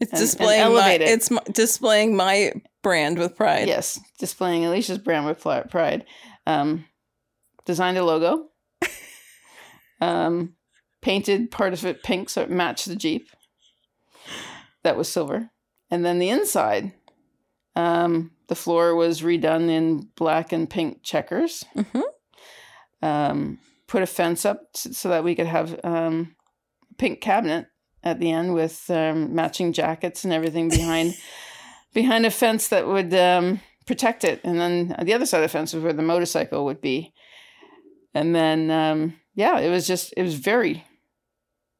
It's 0.00 0.10
And- 0.10 0.20
and 0.20 0.28
displaying 0.28 0.74
my, 0.74 0.90
it. 0.90 1.02
it's 1.02 1.30
my, 1.30 1.40
displaying 1.52 2.16
my 2.16 2.52
brand 2.82 3.18
with 3.18 3.36
pride. 3.36 3.68
Yes, 3.68 4.00
displaying 4.18 4.64
Alicia's 4.64 4.98
brand 4.98 5.26
with 5.26 5.40
pride. 5.40 6.04
Um, 6.46 6.86
designed 7.64 7.96
a 7.98 8.04
logo. 8.04 8.48
um, 10.00 10.56
painted 11.00 11.50
part 11.52 11.72
of 11.72 11.84
it 11.86 12.02
pink 12.02 12.28
so 12.28 12.42
it 12.42 12.50
matched 12.50 12.86
the 12.86 12.96
Jeep. 12.96 13.28
That 14.84 14.96
was 14.96 15.08
silver. 15.08 15.50
And 15.90 16.04
then 16.04 16.18
the 16.18 16.30
inside, 16.30 16.92
um, 17.74 18.30
the 18.48 18.54
floor 18.54 18.94
was 18.94 19.22
redone 19.22 19.68
in 19.68 20.08
black 20.16 20.52
and 20.52 20.68
pink 20.70 21.02
checkers. 21.02 21.64
Mhm. 21.74 22.02
Um, 23.02 23.58
put 23.86 24.02
a 24.02 24.06
fence 24.06 24.44
up 24.44 24.68
so 24.76 25.08
that 25.08 25.24
we 25.24 25.34
could 25.34 25.46
have 25.46 25.78
um, 25.84 26.36
a 26.90 26.94
pink 26.94 27.20
cabinet 27.20 27.66
at 28.02 28.18
the 28.18 28.30
end 28.30 28.54
with 28.54 28.88
um, 28.90 29.34
matching 29.34 29.72
jackets 29.72 30.24
and 30.24 30.32
everything 30.32 30.68
behind 30.68 31.14
behind 31.94 32.26
a 32.26 32.30
fence 32.30 32.68
that 32.68 32.86
would 32.86 33.14
um, 33.14 33.60
protect 33.86 34.24
it. 34.24 34.40
And 34.44 34.58
then 34.58 34.96
the 35.02 35.14
other 35.14 35.26
side 35.26 35.38
of 35.38 35.42
the 35.44 35.48
fence 35.48 35.72
was 35.72 35.82
where 35.82 35.92
the 35.92 36.02
motorcycle 36.02 36.64
would 36.64 36.80
be. 36.80 37.12
And 38.14 38.34
then, 38.34 38.70
um, 38.70 39.14
yeah, 39.34 39.58
it 39.60 39.70
was 39.70 39.86
just, 39.86 40.12
it 40.16 40.22
was 40.22 40.34
very, 40.34 40.84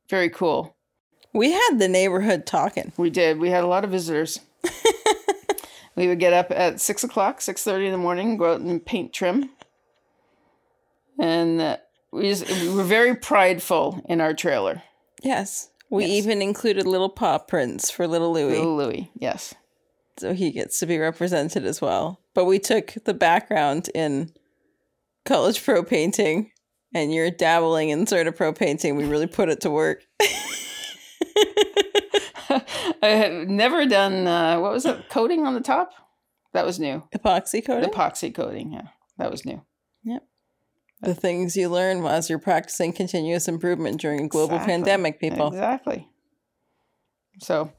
very 0.08 0.30
cool. 0.30 0.73
We 1.34 1.52
had 1.52 1.78
the 1.78 1.88
neighborhood 1.88 2.46
talking. 2.46 2.92
We 2.96 3.10
did. 3.10 3.38
We 3.38 3.50
had 3.50 3.64
a 3.64 3.66
lot 3.66 3.84
of 3.84 3.90
visitors. 3.90 4.40
we 5.96 6.08
would 6.08 6.20
get 6.20 6.32
up 6.32 6.50
at 6.50 6.80
six 6.80 7.04
o'clock, 7.04 7.40
six 7.40 7.62
thirty 7.62 7.86
in 7.86 7.92
the 7.92 7.98
morning, 7.98 8.36
go 8.36 8.54
out 8.54 8.60
and 8.60 8.84
paint 8.84 9.12
trim, 9.12 9.50
and 11.18 11.60
uh, 11.60 11.76
we 12.12 12.28
just, 12.28 12.48
we 12.48 12.68
were 12.68 12.84
very 12.84 13.14
prideful 13.14 14.00
in 14.08 14.20
our 14.20 14.32
trailer. 14.34 14.82
Yes. 15.22 15.68
We 15.90 16.04
Yes. 16.06 16.12
even 16.14 16.42
included 16.42 16.86
little 16.86 17.08
paw 17.10 17.38
prints 17.38 17.90
for 17.90 18.06
little 18.06 18.32
Louis. 18.32 18.56
Little 18.56 18.76
Louis, 18.76 19.10
yes, 19.18 19.54
So 20.16 20.32
he 20.32 20.50
gets 20.50 20.78
to 20.80 20.86
be 20.86 20.98
represented 20.98 21.64
as 21.64 21.80
well. 21.80 22.20
But 22.34 22.46
we 22.46 22.58
took 22.58 22.94
the 23.04 23.14
background 23.14 23.90
in 23.94 24.32
college 25.24 25.62
pro 25.62 25.82
painting 25.84 26.50
and 26.92 27.12
you're 27.12 27.30
dabbling 27.30 27.90
in 27.90 28.06
CertaPro 28.06 28.56
painting. 28.56 28.96
We 28.96 29.04
really 29.04 29.26
put 29.26 29.48
it 29.50 29.60
to 29.62 29.70
work. 29.70 30.04
I 33.02 33.08
have 33.08 33.48
never 33.48 33.86
done 33.86 34.26
uh, 34.26 34.58
what 34.60 34.72
was 34.72 34.84
it 34.86 35.08
coating 35.08 35.46
on 35.46 35.54
the 35.54 35.60
top. 35.60 35.92
That 36.52 36.64
was 36.64 36.78
new. 36.78 37.02
Epoxy 37.14 37.64
coating. 37.64 37.90
Epoxy 37.90 38.32
coating, 38.34 38.72
yeah, 38.72 38.88
that 39.18 39.30
was 39.30 39.44
new. 39.44 39.62
Yep. 40.04 40.22
The 41.00 41.14
things 41.14 41.56
you 41.56 41.68
learn 41.68 42.04
as 42.06 42.30
you're 42.30 42.38
practicing 42.38 42.92
continuous 42.92 43.48
improvement 43.48 44.00
during 44.00 44.20
a 44.20 44.28
global 44.28 44.56
Exactly. 44.56 44.72
pandemic, 44.72 45.20
people. 45.20 45.48
Exactly. 45.48 46.08
So, 47.40 47.72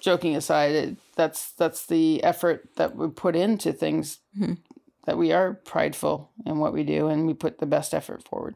joking 0.00 0.36
aside, 0.36 0.72
it, 0.72 0.96
that's 1.16 1.52
that's 1.52 1.86
the 1.86 2.22
effort 2.22 2.68
that 2.76 2.94
we 2.96 3.08
put 3.08 3.34
into 3.34 3.72
things 3.72 4.20
Mhm. 4.38 4.58
that 5.06 5.18
we 5.18 5.32
are 5.32 5.54
prideful 5.54 6.30
in 6.46 6.58
what 6.60 6.72
we 6.72 6.84
do, 6.84 7.08
and 7.08 7.26
we 7.26 7.34
put 7.34 7.58
the 7.58 7.66
best 7.66 7.92
effort 7.92 8.22
forward. 8.28 8.54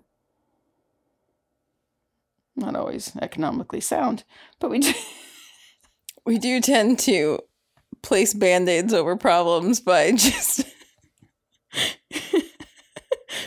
Not 2.56 2.76
always 2.76 3.16
economically 3.20 3.80
sound, 3.80 4.24
but 4.60 4.70
we 4.70 4.78
do. 4.80 4.92
We 6.26 6.38
do 6.38 6.62
tend 6.62 6.98
to 7.00 7.38
place 8.02 8.32
band 8.32 8.68
aids 8.68 8.94
over 8.94 9.16
problems 9.16 9.80
by 9.80 10.12
just 10.16 10.64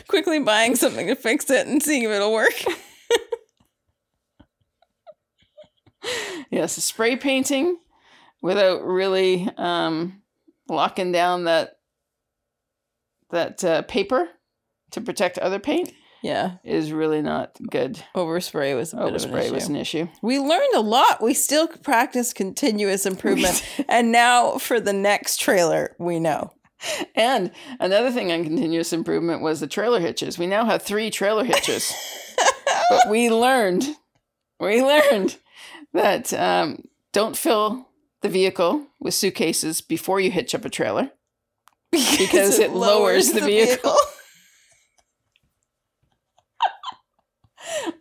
quickly 0.08 0.38
buying 0.40 0.76
something 0.76 1.06
to 1.06 1.14
fix 1.14 1.50
it 1.50 1.66
and 1.66 1.82
seeing 1.82 2.04
if 2.04 2.10
it'll 2.10 2.32
work. 2.32 2.64
yes, 6.50 6.74
spray 6.84 7.16
painting 7.16 7.78
without 8.42 8.84
really 8.84 9.48
um, 9.56 10.22
locking 10.68 11.12
down 11.12 11.44
that 11.44 11.76
that 13.30 13.62
uh, 13.62 13.82
paper 13.82 14.28
to 14.90 15.00
protect 15.00 15.38
other 15.38 15.58
paint 15.58 15.92
Yeah, 16.22 16.56
is 16.64 16.92
really 16.92 17.22
not 17.22 17.56
good. 17.70 18.02
overspray 18.14 18.74
was 18.74 18.92
a 18.92 18.96
bit 18.96 19.14
of 19.14 19.24
an 19.24 19.30
Overspray 19.30 19.44
issue. 19.44 19.54
was 19.54 19.68
an 19.68 19.76
issue. 19.76 20.08
We 20.20 20.38
learned 20.38 20.74
a 20.74 20.80
lot. 20.80 21.22
We 21.22 21.34
still 21.34 21.68
practice 21.68 22.32
continuous 22.32 23.06
improvement. 23.06 23.64
and 23.88 24.10
now 24.10 24.58
for 24.58 24.80
the 24.80 24.92
next 24.92 25.40
trailer, 25.40 25.94
we 25.98 26.18
know. 26.18 26.52
And 27.14 27.50
another 27.80 28.10
thing 28.10 28.30
on 28.32 28.44
continuous 28.44 28.92
improvement 28.92 29.42
was 29.42 29.60
the 29.60 29.66
trailer 29.66 30.00
hitches. 30.00 30.38
We 30.38 30.46
now 30.46 30.64
have 30.64 30.82
three 30.82 31.10
trailer 31.10 31.44
hitches. 31.44 31.92
but 32.90 33.08
we 33.08 33.30
learned, 33.30 33.84
we 34.60 34.82
learned 34.82 35.36
that 35.92 36.32
um, 36.32 36.84
don't 37.12 37.36
fill 37.36 37.88
the 38.20 38.28
vehicle 38.28 38.86
with 39.00 39.14
suitcases 39.14 39.80
before 39.80 40.20
you 40.20 40.30
hitch 40.30 40.54
up 40.54 40.64
a 40.64 40.70
trailer. 40.70 41.10
Because 41.90 42.58
it 42.58 42.72
lowers 42.72 43.32
the 43.32 43.40
vehicle. 43.40 43.96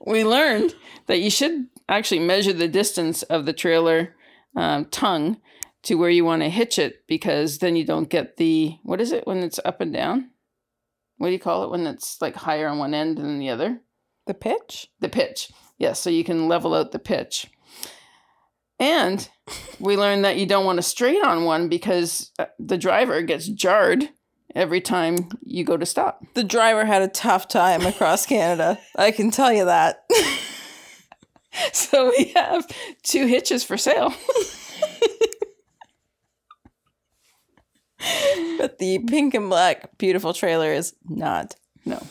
We 0.05 0.23
learned 0.23 0.75
that 1.07 1.19
you 1.19 1.29
should 1.29 1.67
actually 1.89 2.19
measure 2.19 2.53
the 2.53 2.67
distance 2.67 3.23
of 3.23 3.45
the 3.45 3.53
trailer 3.53 4.15
um, 4.55 4.85
tongue 4.85 5.39
to 5.83 5.95
where 5.95 6.09
you 6.09 6.25
want 6.25 6.41
to 6.41 6.49
hitch 6.49 6.79
it 6.79 7.07
because 7.07 7.59
then 7.59 7.75
you 7.75 7.85
don't 7.85 8.09
get 8.09 8.37
the 8.37 8.77
what 8.83 8.99
is 8.99 9.11
it 9.11 9.25
when 9.25 9.39
it's 9.39 9.59
up 9.63 9.81
and 9.81 9.93
down? 9.93 10.31
What 11.17 11.27
do 11.27 11.33
you 11.33 11.39
call 11.39 11.63
it 11.63 11.71
when 11.71 11.87
it's 11.87 12.21
like 12.21 12.35
higher 12.35 12.67
on 12.67 12.77
one 12.77 12.93
end 12.93 13.17
than 13.17 13.39
the 13.39 13.49
other? 13.49 13.81
The 14.25 14.33
pitch? 14.33 14.89
the 14.99 15.09
pitch. 15.09 15.51
Yes 15.77 15.99
so 15.99 16.09
you 16.09 16.23
can 16.23 16.47
level 16.47 16.73
out 16.73 16.91
the 16.91 16.99
pitch. 16.99 17.47
And 18.79 19.27
we 19.79 19.97
learned 19.97 20.25
that 20.25 20.37
you 20.37 20.45
don't 20.45 20.65
want 20.65 20.77
to 20.77 20.83
straight 20.83 21.23
on 21.23 21.45
one 21.45 21.67
because 21.67 22.31
uh, 22.37 22.45
the 22.59 22.77
driver 22.77 23.21
gets 23.21 23.47
jarred 23.47 24.09
every 24.57 24.81
time 24.81 25.29
you 25.45 25.63
go 25.63 25.77
to 25.77 25.85
stop. 25.85 26.25
The 26.33 26.43
driver 26.43 26.83
had 26.83 27.03
a 27.03 27.07
tough 27.07 27.47
time 27.47 27.85
across 27.85 28.25
Canada. 28.25 28.79
I 28.95 29.11
can 29.11 29.31
tell 29.31 29.53
you 29.53 29.65
that. 29.65 30.03
So 31.73 32.13
we 32.15 32.25
have 32.35 32.67
two 33.01 33.25
hitches 33.25 33.63
for 33.63 33.77
sale. 33.77 34.09
but 38.59 38.77
the 38.77 38.99
pink 39.07 39.33
and 39.33 39.49
black 39.49 39.97
beautiful 39.97 40.33
trailer 40.33 40.71
is 40.71 40.93
not. 41.09 41.55
No. 41.83 42.05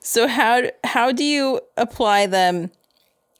So 0.00 0.28
how 0.28 0.64
how 0.84 1.12
do 1.12 1.24
you 1.24 1.62
apply 1.78 2.26
them 2.26 2.72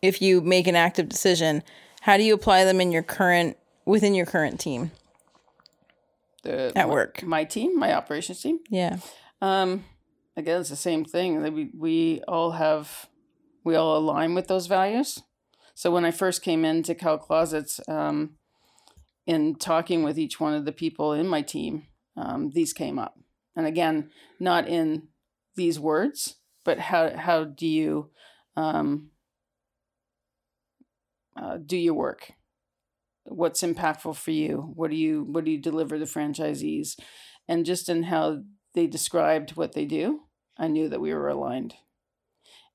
if 0.00 0.22
you 0.22 0.40
make 0.40 0.66
an 0.66 0.76
active 0.76 1.10
decision? 1.10 1.62
How 2.00 2.16
do 2.16 2.22
you 2.22 2.32
apply 2.32 2.64
them 2.64 2.80
in 2.80 2.90
your 2.90 3.02
current 3.02 3.58
within 3.84 4.14
your 4.14 4.24
current 4.24 4.58
team 4.58 4.92
The, 6.42 6.72
at 6.76 6.88
my- 6.88 6.94
work? 6.94 7.22
My 7.22 7.44
team, 7.44 7.78
my 7.78 7.92
operations 7.94 8.40
team. 8.40 8.60
Yeah. 8.70 8.98
Um, 9.42 9.84
again, 10.36 10.60
it's 10.60 10.70
the 10.70 10.76
same 10.76 11.04
thing. 11.04 11.42
that 11.42 11.52
We 11.52 11.70
we 11.76 12.22
all 12.28 12.52
have 12.52 13.08
we 13.64 13.74
all 13.74 13.96
align 13.96 14.34
with 14.34 14.48
those 14.48 14.66
values. 14.66 15.22
So 15.74 15.90
when 15.90 16.04
I 16.04 16.10
first 16.10 16.42
came 16.42 16.64
into 16.64 16.94
Cal 16.94 17.18
Closets, 17.18 17.80
um, 17.88 18.36
in 19.26 19.54
talking 19.54 20.02
with 20.02 20.18
each 20.18 20.40
one 20.40 20.54
of 20.54 20.64
the 20.64 20.72
people 20.72 21.12
in 21.12 21.26
my 21.26 21.42
team, 21.42 21.86
um, 22.16 22.50
these 22.50 22.72
came 22.72 22.98
up. 22.98 23.18
And 23.56 23.66
again, 23.66 24.10
not 24.38 24.68
in 24.68 25.08
these 25.56 25.78
words, 25.78 26.36
but 26.64 26.78
how 26.78 27.16
how 27.16 27.44
do 27.44 27.66
you 27.66 28.10
um, 28.56 29.10
uh, 31.36 31.58
do 31.64 31.76
your 31.76 31.94
work? 31.94 32.32
What's 33.24 33.62
impactful 33.62 34.16
for 34.16 34.30
you? 34.30 34.72
What 34.74 34.90
do 34.90 34.96
you 34.96 35.22
what 35.24 35.44
do 35.44 35.50
you 35.50 35.58
deliver 35.58 35.98
the 35.98 36.04
franchisees? 36.04 36.98
And 37.48 37.66
just 37.66 37.88
in 37.88 38.04
how 38.04 38.42
they 38.74 38.86
described 38.86 39.56
what 39.56 39.72
they 39.72 39.84
do, 39.84 40.20
I 40.56 40.68
knew 40.68 40.88
that 40.88 41.00
we 41.00 41.12
were 41.12 41.28
aligned. 41.28 41.74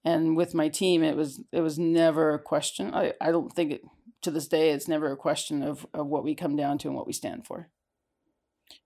And 0.03 0.37
with 0.37 0.53
my 0.53 0.69
team, 0.69 1.03
it 1.03 1.15
was 1.15 1.41
it 1.51 1.61
was 1.61 1.79
never 1.79 2.33
a 2.33 2.39
question. 2.39 2.93
I, 2.93 3.13
I 3.19 3.31
don't 3.31 3.51
think 3.51 3.71
it 3.71 3.81
to 4.21 4.31
this 4.31 4.47
day 4.47 4.71
it's 4.71 4.87
never 4.87 5.11
a 5.11 5.17
question 5.17 5.61
of, 5.63 5.85
of 5.93 6.07
what 6.07 6.23
we 6.23 6.35
come 6.35 6.55
down 6.55 6.77
to 6.79 6.87
and 6.87 6.97
what 6.97 7.07
we 7.07 7.13
stand 7.13 7.45
for. 7.45 7.69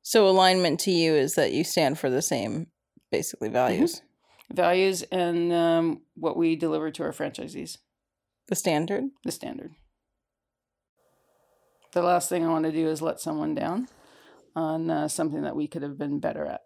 So 0.01 0.27
alignment 0.27 0.79
to 0.81 0.91
you 0.91 1.13
is 1.13 1.35
that 1.35 1.53
you 1.53 1.63
stand 1.63 1.97
for 1.97 2.09
the 2.09 2.21
same 2.21 2.67
basically 3.11 3.49
values. 3.49 4.01
Values 4.51 5.03
and 5.03 5.53
um, 5.53 6.01
what 6.15 6.35
we 6.35 6.55
deliver 6.55 6.91
to 6.91 7.03
our 7.03 7.11
franchisees, 7.11 7.77
The 8.47 8.55
standard. 8.55 9.05
the 9.23 9.31
standard. 9.31 9.71
The 11.91 12.01
last 12.01 12.29
thing 12.29 12.45
I 12.45 12.49
want 12.49 12.65
to 12.65 12.71
do 12.71 12.87
is 12.87 13.01
let 13.01 13.19
someone 13.19 13.55
down 13.55 13.87
on 14.55 14.89
uh, 14.89 15.07
something 15.07 15.41
that 15.41 15.55
we 15.55 15.67
could 15.67 15.81
have 15.81 15.97
been 15.97 16.19
better 16.19 16.45
at. 16.45 16.61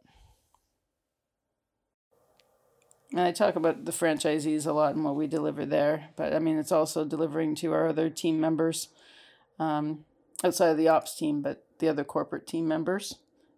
And 3.11 3.21
I 3.21 3.31
talk 3.31 3.55
about 3.55 3.85
the 3.85 3.91
franchisees 3.91 4.65
a 4.65 4.71
lot 4.73 4.95
and 4.95 5.03
what 5.03 5.15
we 5.15 5.27
deliver 5.27 5.65
there, 5.65 6.09
but 6.15 6.33
I 6.33 6.39
mean, 6.39 6.57
it's 6.57 6.71
also 6.71 7.05
delivering 7.05 7.55
to 7.57 7.71
our 7.71 7.87
other 7.87 8.09
team 8.09 8.39
members 8.39 8.89
um, 9.59 10.05
outside 10.43 10.69
of 10.69 10.77
the 10.77 10.87
ops 10.87 11.15
team, 11.15 11.41
but 11.41 11.63
the 11.79 11.87
other 11.87 12.03
corporate 12.03 12.47
team 12.47 12.67
members 12.67 13.15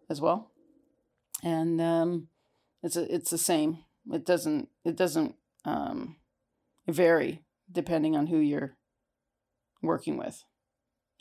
as 0.10 0.20
well. 0.20 0.52
And 1.42 1.80
um, 1.80 2.28
it's 2.84 2.98
a, 2.98 3.14
it's 3.14 3.30
the 3.30 3.38
same. 3.38 3.80
It 4.12 4.26
doesn't 4.26 4.70
it 4.84 4.96
doesn't 4.96 5.36
um, 5.64 6.18
vary 6.88 7.44
depending 7.72 8.16
on 8.16 8.28
who 8.28 8.38
you're 8.38 8.76
working 9.82 10.18
with, 10.18 10.44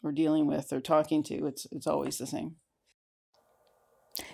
or 0.04 0.12
dealing 0.12 0.46
with, 0.46 0.72
or 0.72 0.80
talking 0.80 1.22
to. 1.24 1.46
It's 1.46 1.66
it's 1.72 1.86
always 1.86 2.18
the 2.18 2.26
same. 2.26 2.56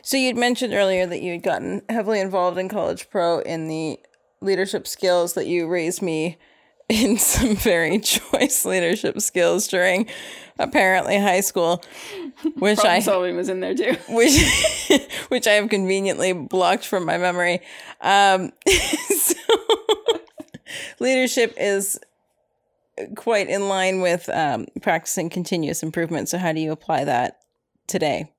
So 0.03 0.17
you'd 0.17 0.37
mentioned 0.37 0.75
earlier 0.75 1.07
that 1.07 1.23
you 1.23 1.33
had 1.33 1.43
gotten 1.43 1.83
heavily 1.89 2.21
involved 2.21 2.59
in 2.59 2.69
College 2.69 3.09
Pro 3.09 3.39
in 3.41 3.69
the 3.69 3.99
leadership 4.41 4.87
skills 4.87 5.35
that 5.35 5.47
you 5.47 5.67
raised 5.69 6.03
me 6.03 6.39
in 6.91 7.17
some 7.19 7.55
very 7.55 7.99
choice 8.01 8.65
leadership 8.65 9.21
skills 9.21 9.69
during 9.69 10.07
apparently 10.59 11.19
high 11.19 11.41
school, 11.41 11.83
which 12.57 12.79
Problem 12.79 12.97
I 12.97 13.01
solving 13.01 13.37
was 13.37 13.49
in 13.49 13.61
there 13.61 13.75
too. 13.75 13.97
which 14.09 14.99
which 15.29 15.47
I 15.47 15.53
have 15.53 15.71
conveniently 15.71 16.33
blocked 16.33 16.87
from 16.87 17.07
my 17.07 17.17
memory. 17.17 17.61
Um, 18.01 18.53
so 18.67 19.35
leadership 20.99 21.55
is 21.57 21.99
quite 23.17 23.49
in 23.49 23.69
line 23.69 24.01
with 24.01 24.29
um, 24.29 24.67
practicing 24.83 25.31
continuous 25.31 25.83
improvement. 25.83 26.29
So 26.29 26.39
how 26.39 26.53
do 26.53 26.61
you 26.61 26.73
apply 26.73 27.05
that 27.05 27.39
today 27.87 28.33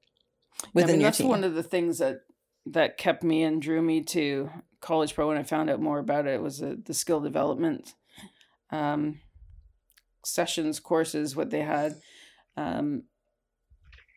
within 0.74 0.90
I 0.90 0.94
mean, 0.94 1.02
your 1.02 1.08
that's 1.08 1.18
team? 1.18 1.28
one 1.28 1.44
of 1.44 1.54
the 1.54 1.64
things 1.64 2.00
that 2.00 2.22
that 2.68 2.98
kept 2.98 3.24
me 3.24 3.44
and 3.44 3.62
drew 3.62 3.82
me 3.82 4.02
to 4.02 4.50
College 4.82 5.16
Pro 5.16 5.28
when 5.28 5.38
I 5.38 5.44
found 5.44 5.70
out 5.70 5.82
more 5.82 6.00
about 6.00 6.28
it 6.28 6.42
was 6.42 6.60
the, 6.60 6.80
the 6.86 6.94
skill 6.94 7.20
development 7.20 7.94
um, 8.72 9.20
sessions, 10.24 10.80
courses, 10.80 11.36
what 11.36 11.50
they 11.50 11.62
had. 11.62 11.96
Um, 12.56 13.04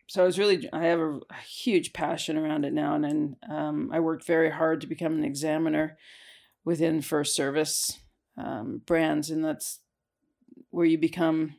so 0.07 0.21
I 0.21 0.25
was 0.25 0.37
really, 0.37 0.69
I 0.71 0.83
have 0.85 0.99
a, 0.99 1.19
a 1.29 1.41
huge 1.47 1.93
passion 1.93 2.37
around 2.37 2.65
it 2.65 2.73
now, 2.73 2.93
and 2.93 3.03
then 3.03 3.35
um, 3.49 3.89
I 3.91 3.99
worked 3.99 4.25
very 4.25 4.51
hard 4.51 4.81
to 4.81 4.87
become 4.87 5.13
an 5.13 5.25
examiner 5.25 5.97
within 6.63 7.01
First 7.01 7.35
Service 7.35 7.99
um, 8.37 8.81
brands, 8.85 9.31
and 9.31 9.43
that's 9.43 9.79
where 10.75 10.85
you 10.85 10.97
become 10.97 11.55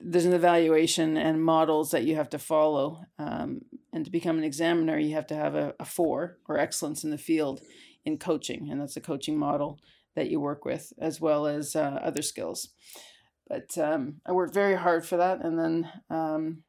there's 0.00 0.24
an 0.24 0.32
evaluation 0.32 1.16
and 1.16 1.44
models 1.44 1.90
that 1.90 2.04
you 2.04 2.16
have 2.16 2.30
to 2.30 2.38
follow. 2.38 3.04
Um, 3.18 3.60
and 3.92 4.04
to 4.04 4.10
become 4.10 4.38
an 4.38 4.44
examiner, 4.44 4.98
you 4.98 5.14
have 5.14 5.26
to 5.28 5.36
have 5.36 5.54
a, 5.54 5.74
a 5.78 5.84
four 5.84 6.38
or 6.48 6.58
excellence 6.58 7.04
in 7.04 7.10
the 7.10 7.18
field 7.18 7.60
in 8.04 8.18
coaching. 8.18 8.68
And 8.70 8.80
that's 8.80 8.96
a 8.96 9.00
coaching 9.00 9.38
model 9.38 9.78
that 10.16 10.30
you 10.30 10.40
work 10.40 10.64
with, 10.64 10.92
as 10.98 11.20
well 11.20 11.46
as 11.46 11.76
uh, 11.76 12.00
other 12.02 12.22
skills. 12.22 12.70
But 13.46 13.78
um, 13.78 14.16
I 14.26 14.32
worked 14.32 14.54
very 14.54 14.74
hard 14.74 15.06
for 15.06 15.16
that. 15.18 15.44
And 15.44 15.58
then 15.58 15.90
um, 16.10 16.62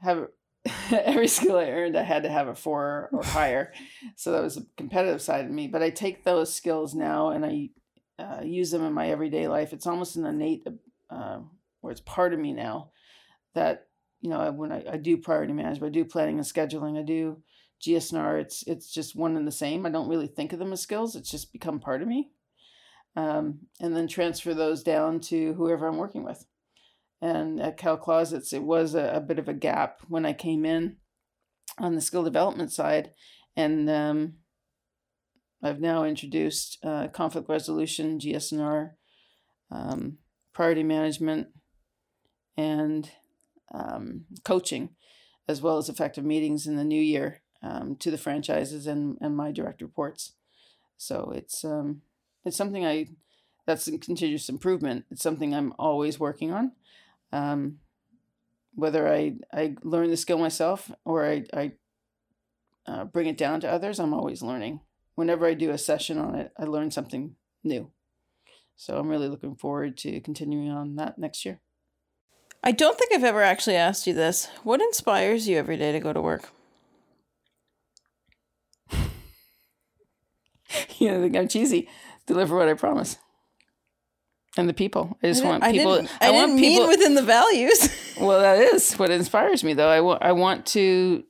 have 0.00 0.28
every 0.90 1.28
skill 1.28 1.58
I 1.58 1.70
earned, 1.70 1.98
I 1.98 2.02
had 2.02 2.22
to 2.22 2.30
have 2.30 2.48
a 2.48 2.54
four 2.54 3.10
or 3.12 3.22
higher. 3.24 3.72
so 4.16 4.32
that 4.32 4.42
was 4.42 4.56
a 4.56 4.66
competitive 4.76 5.20
side 5.20 5.44
of 5.44 5.50
me. 5.50 5.68
But 5.68 5.82
I 5.82 5.90
take 5.90 6.24
those 6.24 6.54
skills 6.54 6.94
now 6.94 7.30
and 7.30 7.44
I 7.44 7.70
uh, 8.18 8.40
use 8.42 8.70
them 8.70 8.84
in 8.84 8.92
my 8.92 9.10
everyday 9.10 9.48
life. 9.48 9.72
It's 9.72 9.86
almost 9.86 10.16
an 10.16 10.26
innate 10.26 10.66
uh, 11.10 11.38
or 11.82 11.90
it's 11.90 12.00
part 12.00 12.32
of 12.32 12.40
me 12.40 12.52
now 12.52 12.90
that 13.54 13.86
you 14.20 14.30
know 14.30 14.50
when 14.52 14.72
I, 14.72 14.84
I 14.92 14.96
do 14.96 15.16
priority 15.16 15.52
management, 15.52 15.90
I 15.90 15.98
do 15.98 16.04
planning 16.04 16.38
and 16.38 16.46
scheduling, 16.46 16.98
I 16.98 17.02
do 17.02 17.42
GSNR. 17.82 18.40
It's 18.40 18.62
it's 18.66 18.92
just 18.92 19.16
one 19.16 19.36
and 19.36 19.46
the 19.46 19.52
same. 19.52 19.86
I 19.86 19.90
don't 19.90 20.08
really 20.08 20.26
think 20.26 20.52
of 20.52 20.58
them 20.58 20.72
as 20.72 20.80
skills. 20.80 21.16
It's 21.16 21.30
just 21.30 21.52
become 21.52 21.78
part 21.78 22.02
of 22.02 22.08
me, 22.08 22.30
um, 23.16 23.60
and 23.80 23.96
then 23.96 24.08
transfer 24.08 24.54
those 24.54 24.82
down 24.82 25.20
to 25.20 25.54
whoever 25.54 25.86
I'm 25.86 25.96
working 25.96 26.24
with. 26.24 26.44
And 27.20 27.60
at 27.60 27.76
Cal 27.76 27.96
Closets, 27.96 28.52
it 28.52 28.62
was 28.62 28.94
a, 28.94 29.12
a 29.14 29.20
bit 29.20 29.38
of 29.38 29.48
a 29.48 29.54
gap 29.54 30.02
when 30.08 30.24
I 30.24 30.32
came 30.32 30.64
in 30.64 30.96
on 31.78 31.94
the 31.94 32.00
skill 32.00 32.24
development 32.24 32.72
side, 32.72 33.12
and 33.56 33.88
um, 33.88 34.34
I've 35.62 35.80
now 35.80 36.04
introduced 36.04 36.78
uh, 36.84 37.08
conflict 37.08 37.48
resolution, 37.48 38.18
GSNR, 38.18 38.92
um, 39.70 40.18
priority 40.52 40.82
management, 40.82 41.48
and 42.56 43.10
um, 43.72 44.24
coaching, 44.44 44.90
as 45.48 45.60
well 45.60 45.78
as 45.78 45.88
effective 45.88 46.24
meetings 46.24 46.66
in 46.66 46.76
the 46.76 46.84
new 46.84 47.00
year 47.00 47.42
um, 47.62 47.96
to 47.96 48.10
the 48.10 48.18
franchises 48.18 48.86
and, 48.86 49.18
and 49.20 49.36
my 49.36 49.50
direct 49.50 49.82
reports. 49.82 50.32
So 50.96 51.32
it's 51.34 51.64
um, 51.64 52.02
it's 52.44 52.56
something 52.56 52.84
I 52.84 53.08
that's 53.66 53.86
in 53.86 53.98
continuous 53.98 54.48
improvement. 54.48 55.04
It's 55.10 55.22
something 55.22 55.54
I'm 55.54 55.74
always 55.78 56.18
working 56.18 56.52
on. 56.52 56.72
Um, 57.32 57.80
whether 58.74 59.06
I, 59.12 59.34
I 59.52 59.74
learn 59.82 60.10
the 60.10 60.16
skill 60.16 60.38
myself 60.38 60.90
or 61.04 61.26
I, 61.26 61.44
I 61.52 61.72
uh, 62.86 63.04
bring 63.04 63.26
it 63.26 63.36
down 63.36 63.60
to 63.60 63.70
others, 63.70 63.98
I'm 63.98 64.14
always 64.14 64.40
learning. 64.40 64.80
Whenever 65.18 65.46
I 65.46 65.54
do 65.54 65.72
a 65.72 65.78
session 65.78 66.16
on 66.16 66.36
it, 66.36 66.52
I 66.56 66.62
learn 66.62 66.92
something 66.92 67.34
new. 67.64 67.90
So 68.76 68.96
I'm 68.96 69.08
really 69.08 69.26
looking 69.26 69.56
forward 69.56 69.96
to 69.96 70.20
continuing 70.20 70.70
on 70.70 70.94
that 70.94 71.18
next 71.18 71.44
year. 71.44 71.58
I 72.62 72.70
don't 72.70 72.96
think 72.96 73.12
I've 73.12 73.24
ever 73.24 73.42
actually 73.42 73.74
asked 73.74 74.06
you 74.06 74.14
this. 74.14 74.46
What 74.62 74.80
inspires 74.80 75.48
you 75.48 75.58
every 75.58 75.76
day 75.76 75.90
to 75.90 75.98
go 75.98 76.12
to 76.12 76.20
work? 76.20 76.50
you 80.98 81.10
know, 81.10 81.20
think 81.20 81.36
I'm 81.36 81.48
cheesy. 81.48 81.88
Deliver 82.26 82.56
what 82.56 82.68
I 82.68 82.74
promise. 82.74 83.18
And 84.56 84.68
the 84.68 84.72
people. 84.72 85.18
I 85.20 85.26
just 85.26 85.42
I 85.42 85.48
want 85.48 85.64
people. 85.64 85.94
I 85.94 85.96
didn't, 85.96 86.12
I 86.20 86.30
want 86.30 86.46
didn't 86.50 86.60
people. 86.60 86.86
mean 86.86 86.96
within 86.96 87.14
the 87.16 87.22
values. 87.22 87.88
well, 88.20 88.40
that 88.40 88.58
is 88.58 88.94
what 88.94 89.10
inspires 89.10 89.64
me, 89.64 89.74
though. 89.74 89.88
I 89.88 90.00
want. 90.00 90.22
I 90.22 90.30
want 90.30 90.64
to 90.66 91.24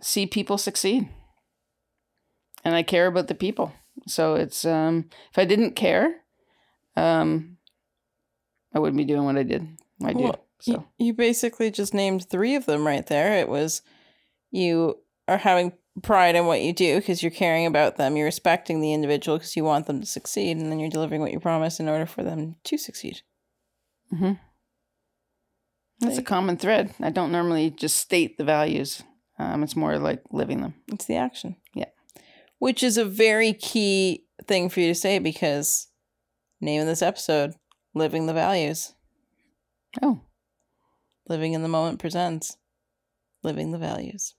see 0.00 0.26
people 0.26 0.58
succeed, 0.58 1.08
and 2.64 2.74
I 2.74 2.82
care 2.82 3.06
about 3.06 3.28
the 3.28 3.34
people. 3.34 3.72
So 4.06 4.34
it's 4.34 4.64
um, 4.64 5.08
if 5.30 5.38
I 5.38 5.44
didn't 5.44 5.76
care, 5.76 6.14
um, 6.96 7.58
I 8.74 8.78
wouldn't 8.78 8.96
be 8.98 9.04
doing 9.04 9.24
what 9.24 9.36
I 9.36 9.42
did. 9.42 9.66
I 10.04 10.12
do. 10.12 10.32
So 10.60 10.72
You, 10.98 11.06
you 11.06 11.14
basically 11.14 11.70
just 11.70 11.94
named 11.94 12.28
three 12.28 12.54
of 12.54 12.66
them 12.66 12.86
right 12.86 13.06
there. 13.06 13.38
It 13.38 13.48
was 13.48 13.82
you 14.50 14.98
are 15.28 15.38
having 15.38 15.72
pride 16.02 16.34
in 16.34 16.46
what 16.46 16.60
you 16.62 16.72
do 16.72 16.96
because 16.96 17.22
you're 17.22 17.30
caring 17.30 17.66
about 17.66 17.96
them. 17.96 18.16
You're 18.16 18.26
respecting 18.26 18.80
the 18.80 18.92
individual 18.92 19.38
because 19.38 19.56
you 19.56 19.64
want 19.64 19.86
them 19.86 20.00
to 20.00 20.06
succeed, 20.06 20.56
and 20.56 20.70
then 20.70 20.78
you're 20.78 20.90
delivering 20.90 21.20
what 21.20 21.32
you 21.32 21.40
promised 21.40 21.80
in 21.80 21.88
order 21.88 22.06
for 22.06 22.22
them 22.22 22.56
to 22.64 22.78
succeed. 22.78 23.22
mhm. 24.12 24.38
that's 26.00 26.18
a 26.18 26.22
common 26.22 26.56
thread. 26.56 26.94
I 27.00 27.10
don't 27.10 27.32
normally 27.32 27.70
just 27.70 27.96
state 27.96 28.38
the 28.38 28.44
values. 28.44 29.02
Um, 29.38 29.62
it's 29.62 29.76
more 29.76 29.98
like 29.98 30.22
living 30.30 30.60
them. 30.60 30.74
It's 30.88 31.06
the 31.06 31.16
action. 31.16 31.56
Yeah. 31.74 31.86
Which 32.60 32.84
is 32.84 32.96
a 32.96 33.04
very 33.04 33.52
key 33.52 34.24
thing 34.46 34.68
for 34.70 34.78
you 34.78 34.86
to 34.86 34.94
say 34.94 35.18
because 35.18 35.88
name 36.60 36.80
of 36.80 36.86
this 36.86 37.02
episode, 37.02 37.54
Living 37.94 38.26
the 38.26 38.32
Values. 38.32 38.94
Oh, 40.00 40.20
Living 41.28 41.52
in 41.52 41.62
the 41.62 41.68
Moment 41.68 41.98
presents 41.98 42.56
Living 43.42 43.72
the 43.72 43.78
Values. 43.78 44.34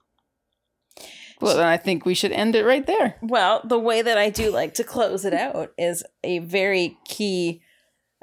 well, 1.41 1.57
then 1.57 1.65
I 1.65 1.77
think 1.77 2.05
we 2.05 2.13
should 2.13 2.31
end 2.31 2.55
it 2.55 2.65
right 2.65 2.85
there. 2.85 3.15
Well, 3.21 3.61
the 3.63 3.79
way 3.79 4.01
that 4.01 4.17
I 4.17 4.29
do 4.29 4.51
like 4.51 4.75
to 4.75 4.83
close 4.83 5.25
it 5.25 5.33
out 5.33 5.71
is 5.77 6.03
a 6.23 6.39
very 6.39 6.97
key 7.05 7.61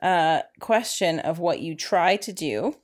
uh, 0.02 0.42
question 0.60 1.18
of 1.18 1.38
what 1.38 1.60
you 1.60 1.74
try 1.74 2.16
to 2.16 2.32
do. 2.32 2.76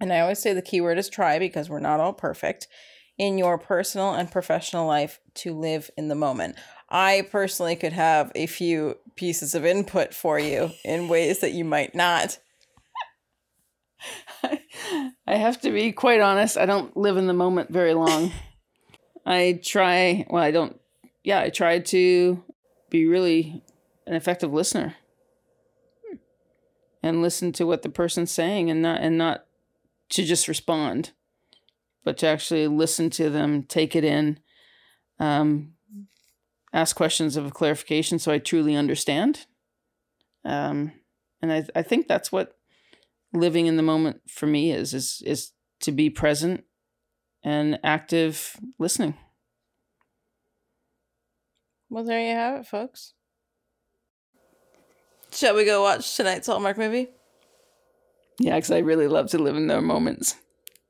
And 0.00 0.12
I 0.12 0.20
always 0.20 0.38
say 0.38 0.54
the 0.54 0.62
key 0.62 0.80
word 0.80 0.98
is 0.98 1.08
try 1.08 1.38
because 1.38 1.68
we're 1.68 1.80
not 1.80 2.00
all 2.00 2.12
perfect 2.12 2.68
in 3.20 3.36
your 3.36 3.58
personal 3.58 4.14
and 4.14 4.30
professional 4.30 4.86
life 4.86 5.20
to 5.34 5.52
live 5.52 5.90
in 5.98 6.08
the 6.08 6.14
moment. 6.14 6.56
I 6.88 7.28
personally 7.30 7.76
could 7.76 7.92
have 7.92 8.32
a 8.34 8.46
few 8.46 8.96
pieces 9.14 9.54
of 9.54 9.66
input 9.66 10.14
for 10.14 10.38
you 10.38 10.70
in 10.86 11.06
ways 11.06 11.40
that 11.40 11.52
you 11.52 11.62
might 11.62 11.94
not. 11.94 12.38
I 14.42 15.36
have 15.36 15.60
to 15.60 15.70
be 15.70 15.92
quite 15.92 16.22
honest. 16.22 16.56
I 16.56 16.64
don't 16.64 16.96
live 16.96 17.18
in 17.18 17.26
the 17.26 17.34
moment 17.34 17.68
very 17.70 17.92
long. 17.92 18.32
I 19.26 19.60
try, 19.62 20.24
well, 20.30 20.42
I 20.42 20.50
don't, 20.50 20.80
yeah, 21.22 21.40
I 21.40 21.50
try 21.50 21.78
to 21.78 22.42
be 22.88 23.04
really 23.04 23.62
an 24.06 24.14
effective 24.14 24.50
listener 24.50 24.94
hmm. 26.08 26.16
and 27.02 27.20
listen 27.20 27.52
to 27.52 27.66
what 27.66 27.82
the 27.82 27.90
person's 27.90 28.30
saying 28.30 28.70
and 28.70 28.80
not, 28.80 29.02
and 29.02 29.18
not 29.18 29.44
to 30.08 30.24
just 30.24 30.48
respond, 30.48 31.10
but 32.04 32.18
to 32.18 32.26
actually 32.26 32.66
listen 32.66 33.10
to 33.10 33.30
them, 33.30 33.62
take 33.62 33.94
it 33.94 34.04
in, 34.04 34.38
um, 35.18 35.74
ask 36.72 36.96
questions 36.96 37.36
of 37.36 37.52
clarification 37.54 38.18
so 38.18 38.32
I 38.32 38.38
truly 38.38 38.74
understand. 38.74 39.46
Um, 40.44 40.92
and 41.42 41.52
I, 41.52 41.64
I 41.74 41.82
think 41.82 42.08
that's 42.08 42.32
what 42.32 42.56
living 43.32 43.66
in 43.66 43.76
the 43.76 43.82
moment 43.82 44.22
for 44.28 44.46
me 44.46 44.72
is 44.72 44.92
is 44.94 45.22
is 45.24 45.52
to 45.80 45.92
be 45.92 46.10
present 46.10 46.64
and 47.42 47.78
active 47.82 48.56
listening. 48.78 49.14
Well, 51.88 52.04
there 52.04 52.20
you 52.20 52.34
have 52.34 52.60
it, 52.60 52.66
folks. 52.66 53.14
Shall 55.32 55.54
we 55.54 55.64
go 55.64 55.82
watch 55.82 56.16
tonight's 56.16 56.46
Hallmark 56.46 56.76
movie? 56.76 57.08
Yeah, 58.38 58.56
because 58.56 58.70
I 58.70 58.78
really 58.78 59.08
love 59.08 59.30
to 59.30 59.38
live 59.38 59.56
in 59.56 59.66
their 59.66 59.80
moments. 59.80 60.36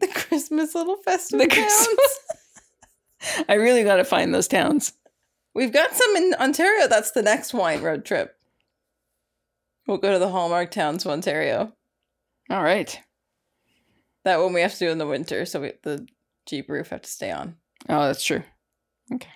The 0.00 0.08
Christmas 0.08 0.74
little 0.74 0.96
festival. 0.96 1.44
The 1.46 1.50
towns. 1.54 1.66
Christmas- 1.72 3.44
I 3.48 3.54
really 3.54 3.84
got 3.84 3.96
to 3.96 4.04
find 4.04 4.32
those 4.34 4.48
towns. 4.48 4.92
We've 5.54 5.72
got 5.72 5.92
some 5.94 6.16
in 6.16 6.34
Ontario. 6.40 6.88
That's 6.88 7.10
the 7.10 7.22
next 7.22 7.52
wine 7.52 7.82
road 7.82 8.04
trip. 8.04 8.36
We'll 9.86 9.98
go 9.98 10.12
to 10.12 10.18
the 10.18 10.28
Hallmark 10.30 10.70
towns 10.70 11.04
of 11.04 11.10
Ontario. 11.10 11.72
All 12.48 12.62
right. 12.62 12.98
That 14.24 14.38
one 14.40 14.52
we 14.52 14.60
have 14.60 14.72
to 14.74 14.78
do 14.78 14.90
in 14.90 14.98
the 14.98 15.06
winter, 15.06 15.44
so 15.44 15.60
we, 15.60 15.72
the 15.82 16.06
Jeep 16.46 16.68
roof 16.68 16.88
have 16.90 17.02
to 17.02 17.10
stay 17.10 17.30
on. 17.30 17.56
Oh, 17.88 18.06
that's 18.06 18.22
true. 18.22 18.42
Okay. 19.12 19.30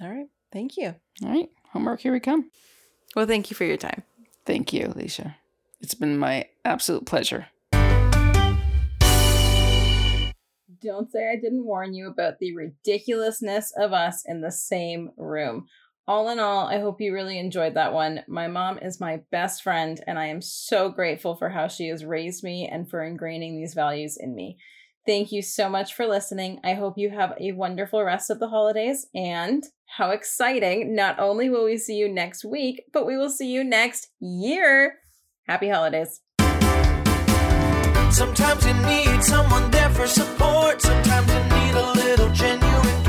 All 0.00 0.10
right. 0.10 0.26
Thank 0.52 0.76
you. 0.76 0.94
All 1.22 1.28
right. 1.30 1.48
Homework, 1.72 2.00
here 2.00 2.12
we 2.12 2.20
come. 2.20 2.50
Well, 3.14 3.26
thank 3.26 3.50
you 3.50 3.56
for 3.56 3.64
your 3.64 3.76
time. 3.76 4.02
Thank 4.46 4.72
you, 4.72 4.86
Alicia. 4.86 5.36
It's 5.80 5.94
been 5.94 6.18
my 6.18 6.46
absolute 6.64 7.04
pleasure. 7.06 7.46
Don't 10.84 11.10
say 11.10 11.30
I 11.30 11.36
didn't 11.36 11.64
warn 11.64 11.94
you 11.94 12.08
about 12.08 12.38
the 12.38 12.54
ridiculousness 12.54 13.72
of 13.78 13.94
us 13.94 14.22
in 14.26 14.42
the 14.42 14.52
same 14.52 15.12
room. 15.16 15.66
All 16.06 16.28
in 16.28 16.38
all, 16.38 16.66
I 16.66 16.78
hope 16.78 17.00
you 17.00 17.14
really 17.14 17.38
enjoyed 17.38 17.72
that 17.74 17.94
one. 17.94 18.20
My 18.28 18.48
mom 18.48 18.78
is 18.82 19.00
my 19.00 19.22
best 19.30 19.62
friend, 19.62 19.98
and 20.06 20.18
I 20.18 20.26
am 20.26 20.42
so 20.42 20.90
grateful 20.90 21.36
for 21.36 21.48
how 21.48 21.68
she 21.68 21.88
has 21.88 22.04
raised 22.04 22.44
me 22.44 22.68
and 22.70 22.90
for 22.90 23.00
ingraining 23.00 23.56
these 23.56 23.72
values 23.72 24.18
in 24.20 24.34
me. 24.34 24.58
Thank 25.06 25.32
you 25.32 25.40
so 25.40 25.70
much 25.70 25.94
for 25.94 26.06
listening. 26.06 26.60
I 26.62 26.74
hope 26.74 26.98
you 26.98 27.08
have 27.08 27.32
a 27.40 27.52
wonderful 27.52 28.04
rest 28.04 28.28
of 28.28 28.38
the 28.38 28.48
holidays. 28.48 29.06
And 29.14 29.64
how 29.86 30.10
exciting! 30.10 30.94
Not 30.94 31.18
only 31.18 31.48
will 31.48 31.64
we 31.64 31.78
see 31.78 31.94
you 31.94 32.12
next 32.12 32.44
week, 32.44 32.82
but 32.92 33.06
we 33.06 33.16
will 33.16 33.30
see 33.30 33.50
you 33.50 33.64
next 33.64 34.08
year. 34.20 34.98
Happy 35.46 35.70
holidays. 35.70 36.20
Sometimes 38.14 38.64
you 38.64 38.74
need 38.74 39.24
someone 39.24 39.72
there 39.72 39.90
for 39.90 40.06
support. 40.06 40.80
Sometimes 40.80 41.28
you 41.34 41.42
need 41.56 41.74
a 41.74 41.90
little 41.94 42.30
genuine 42.30 43.03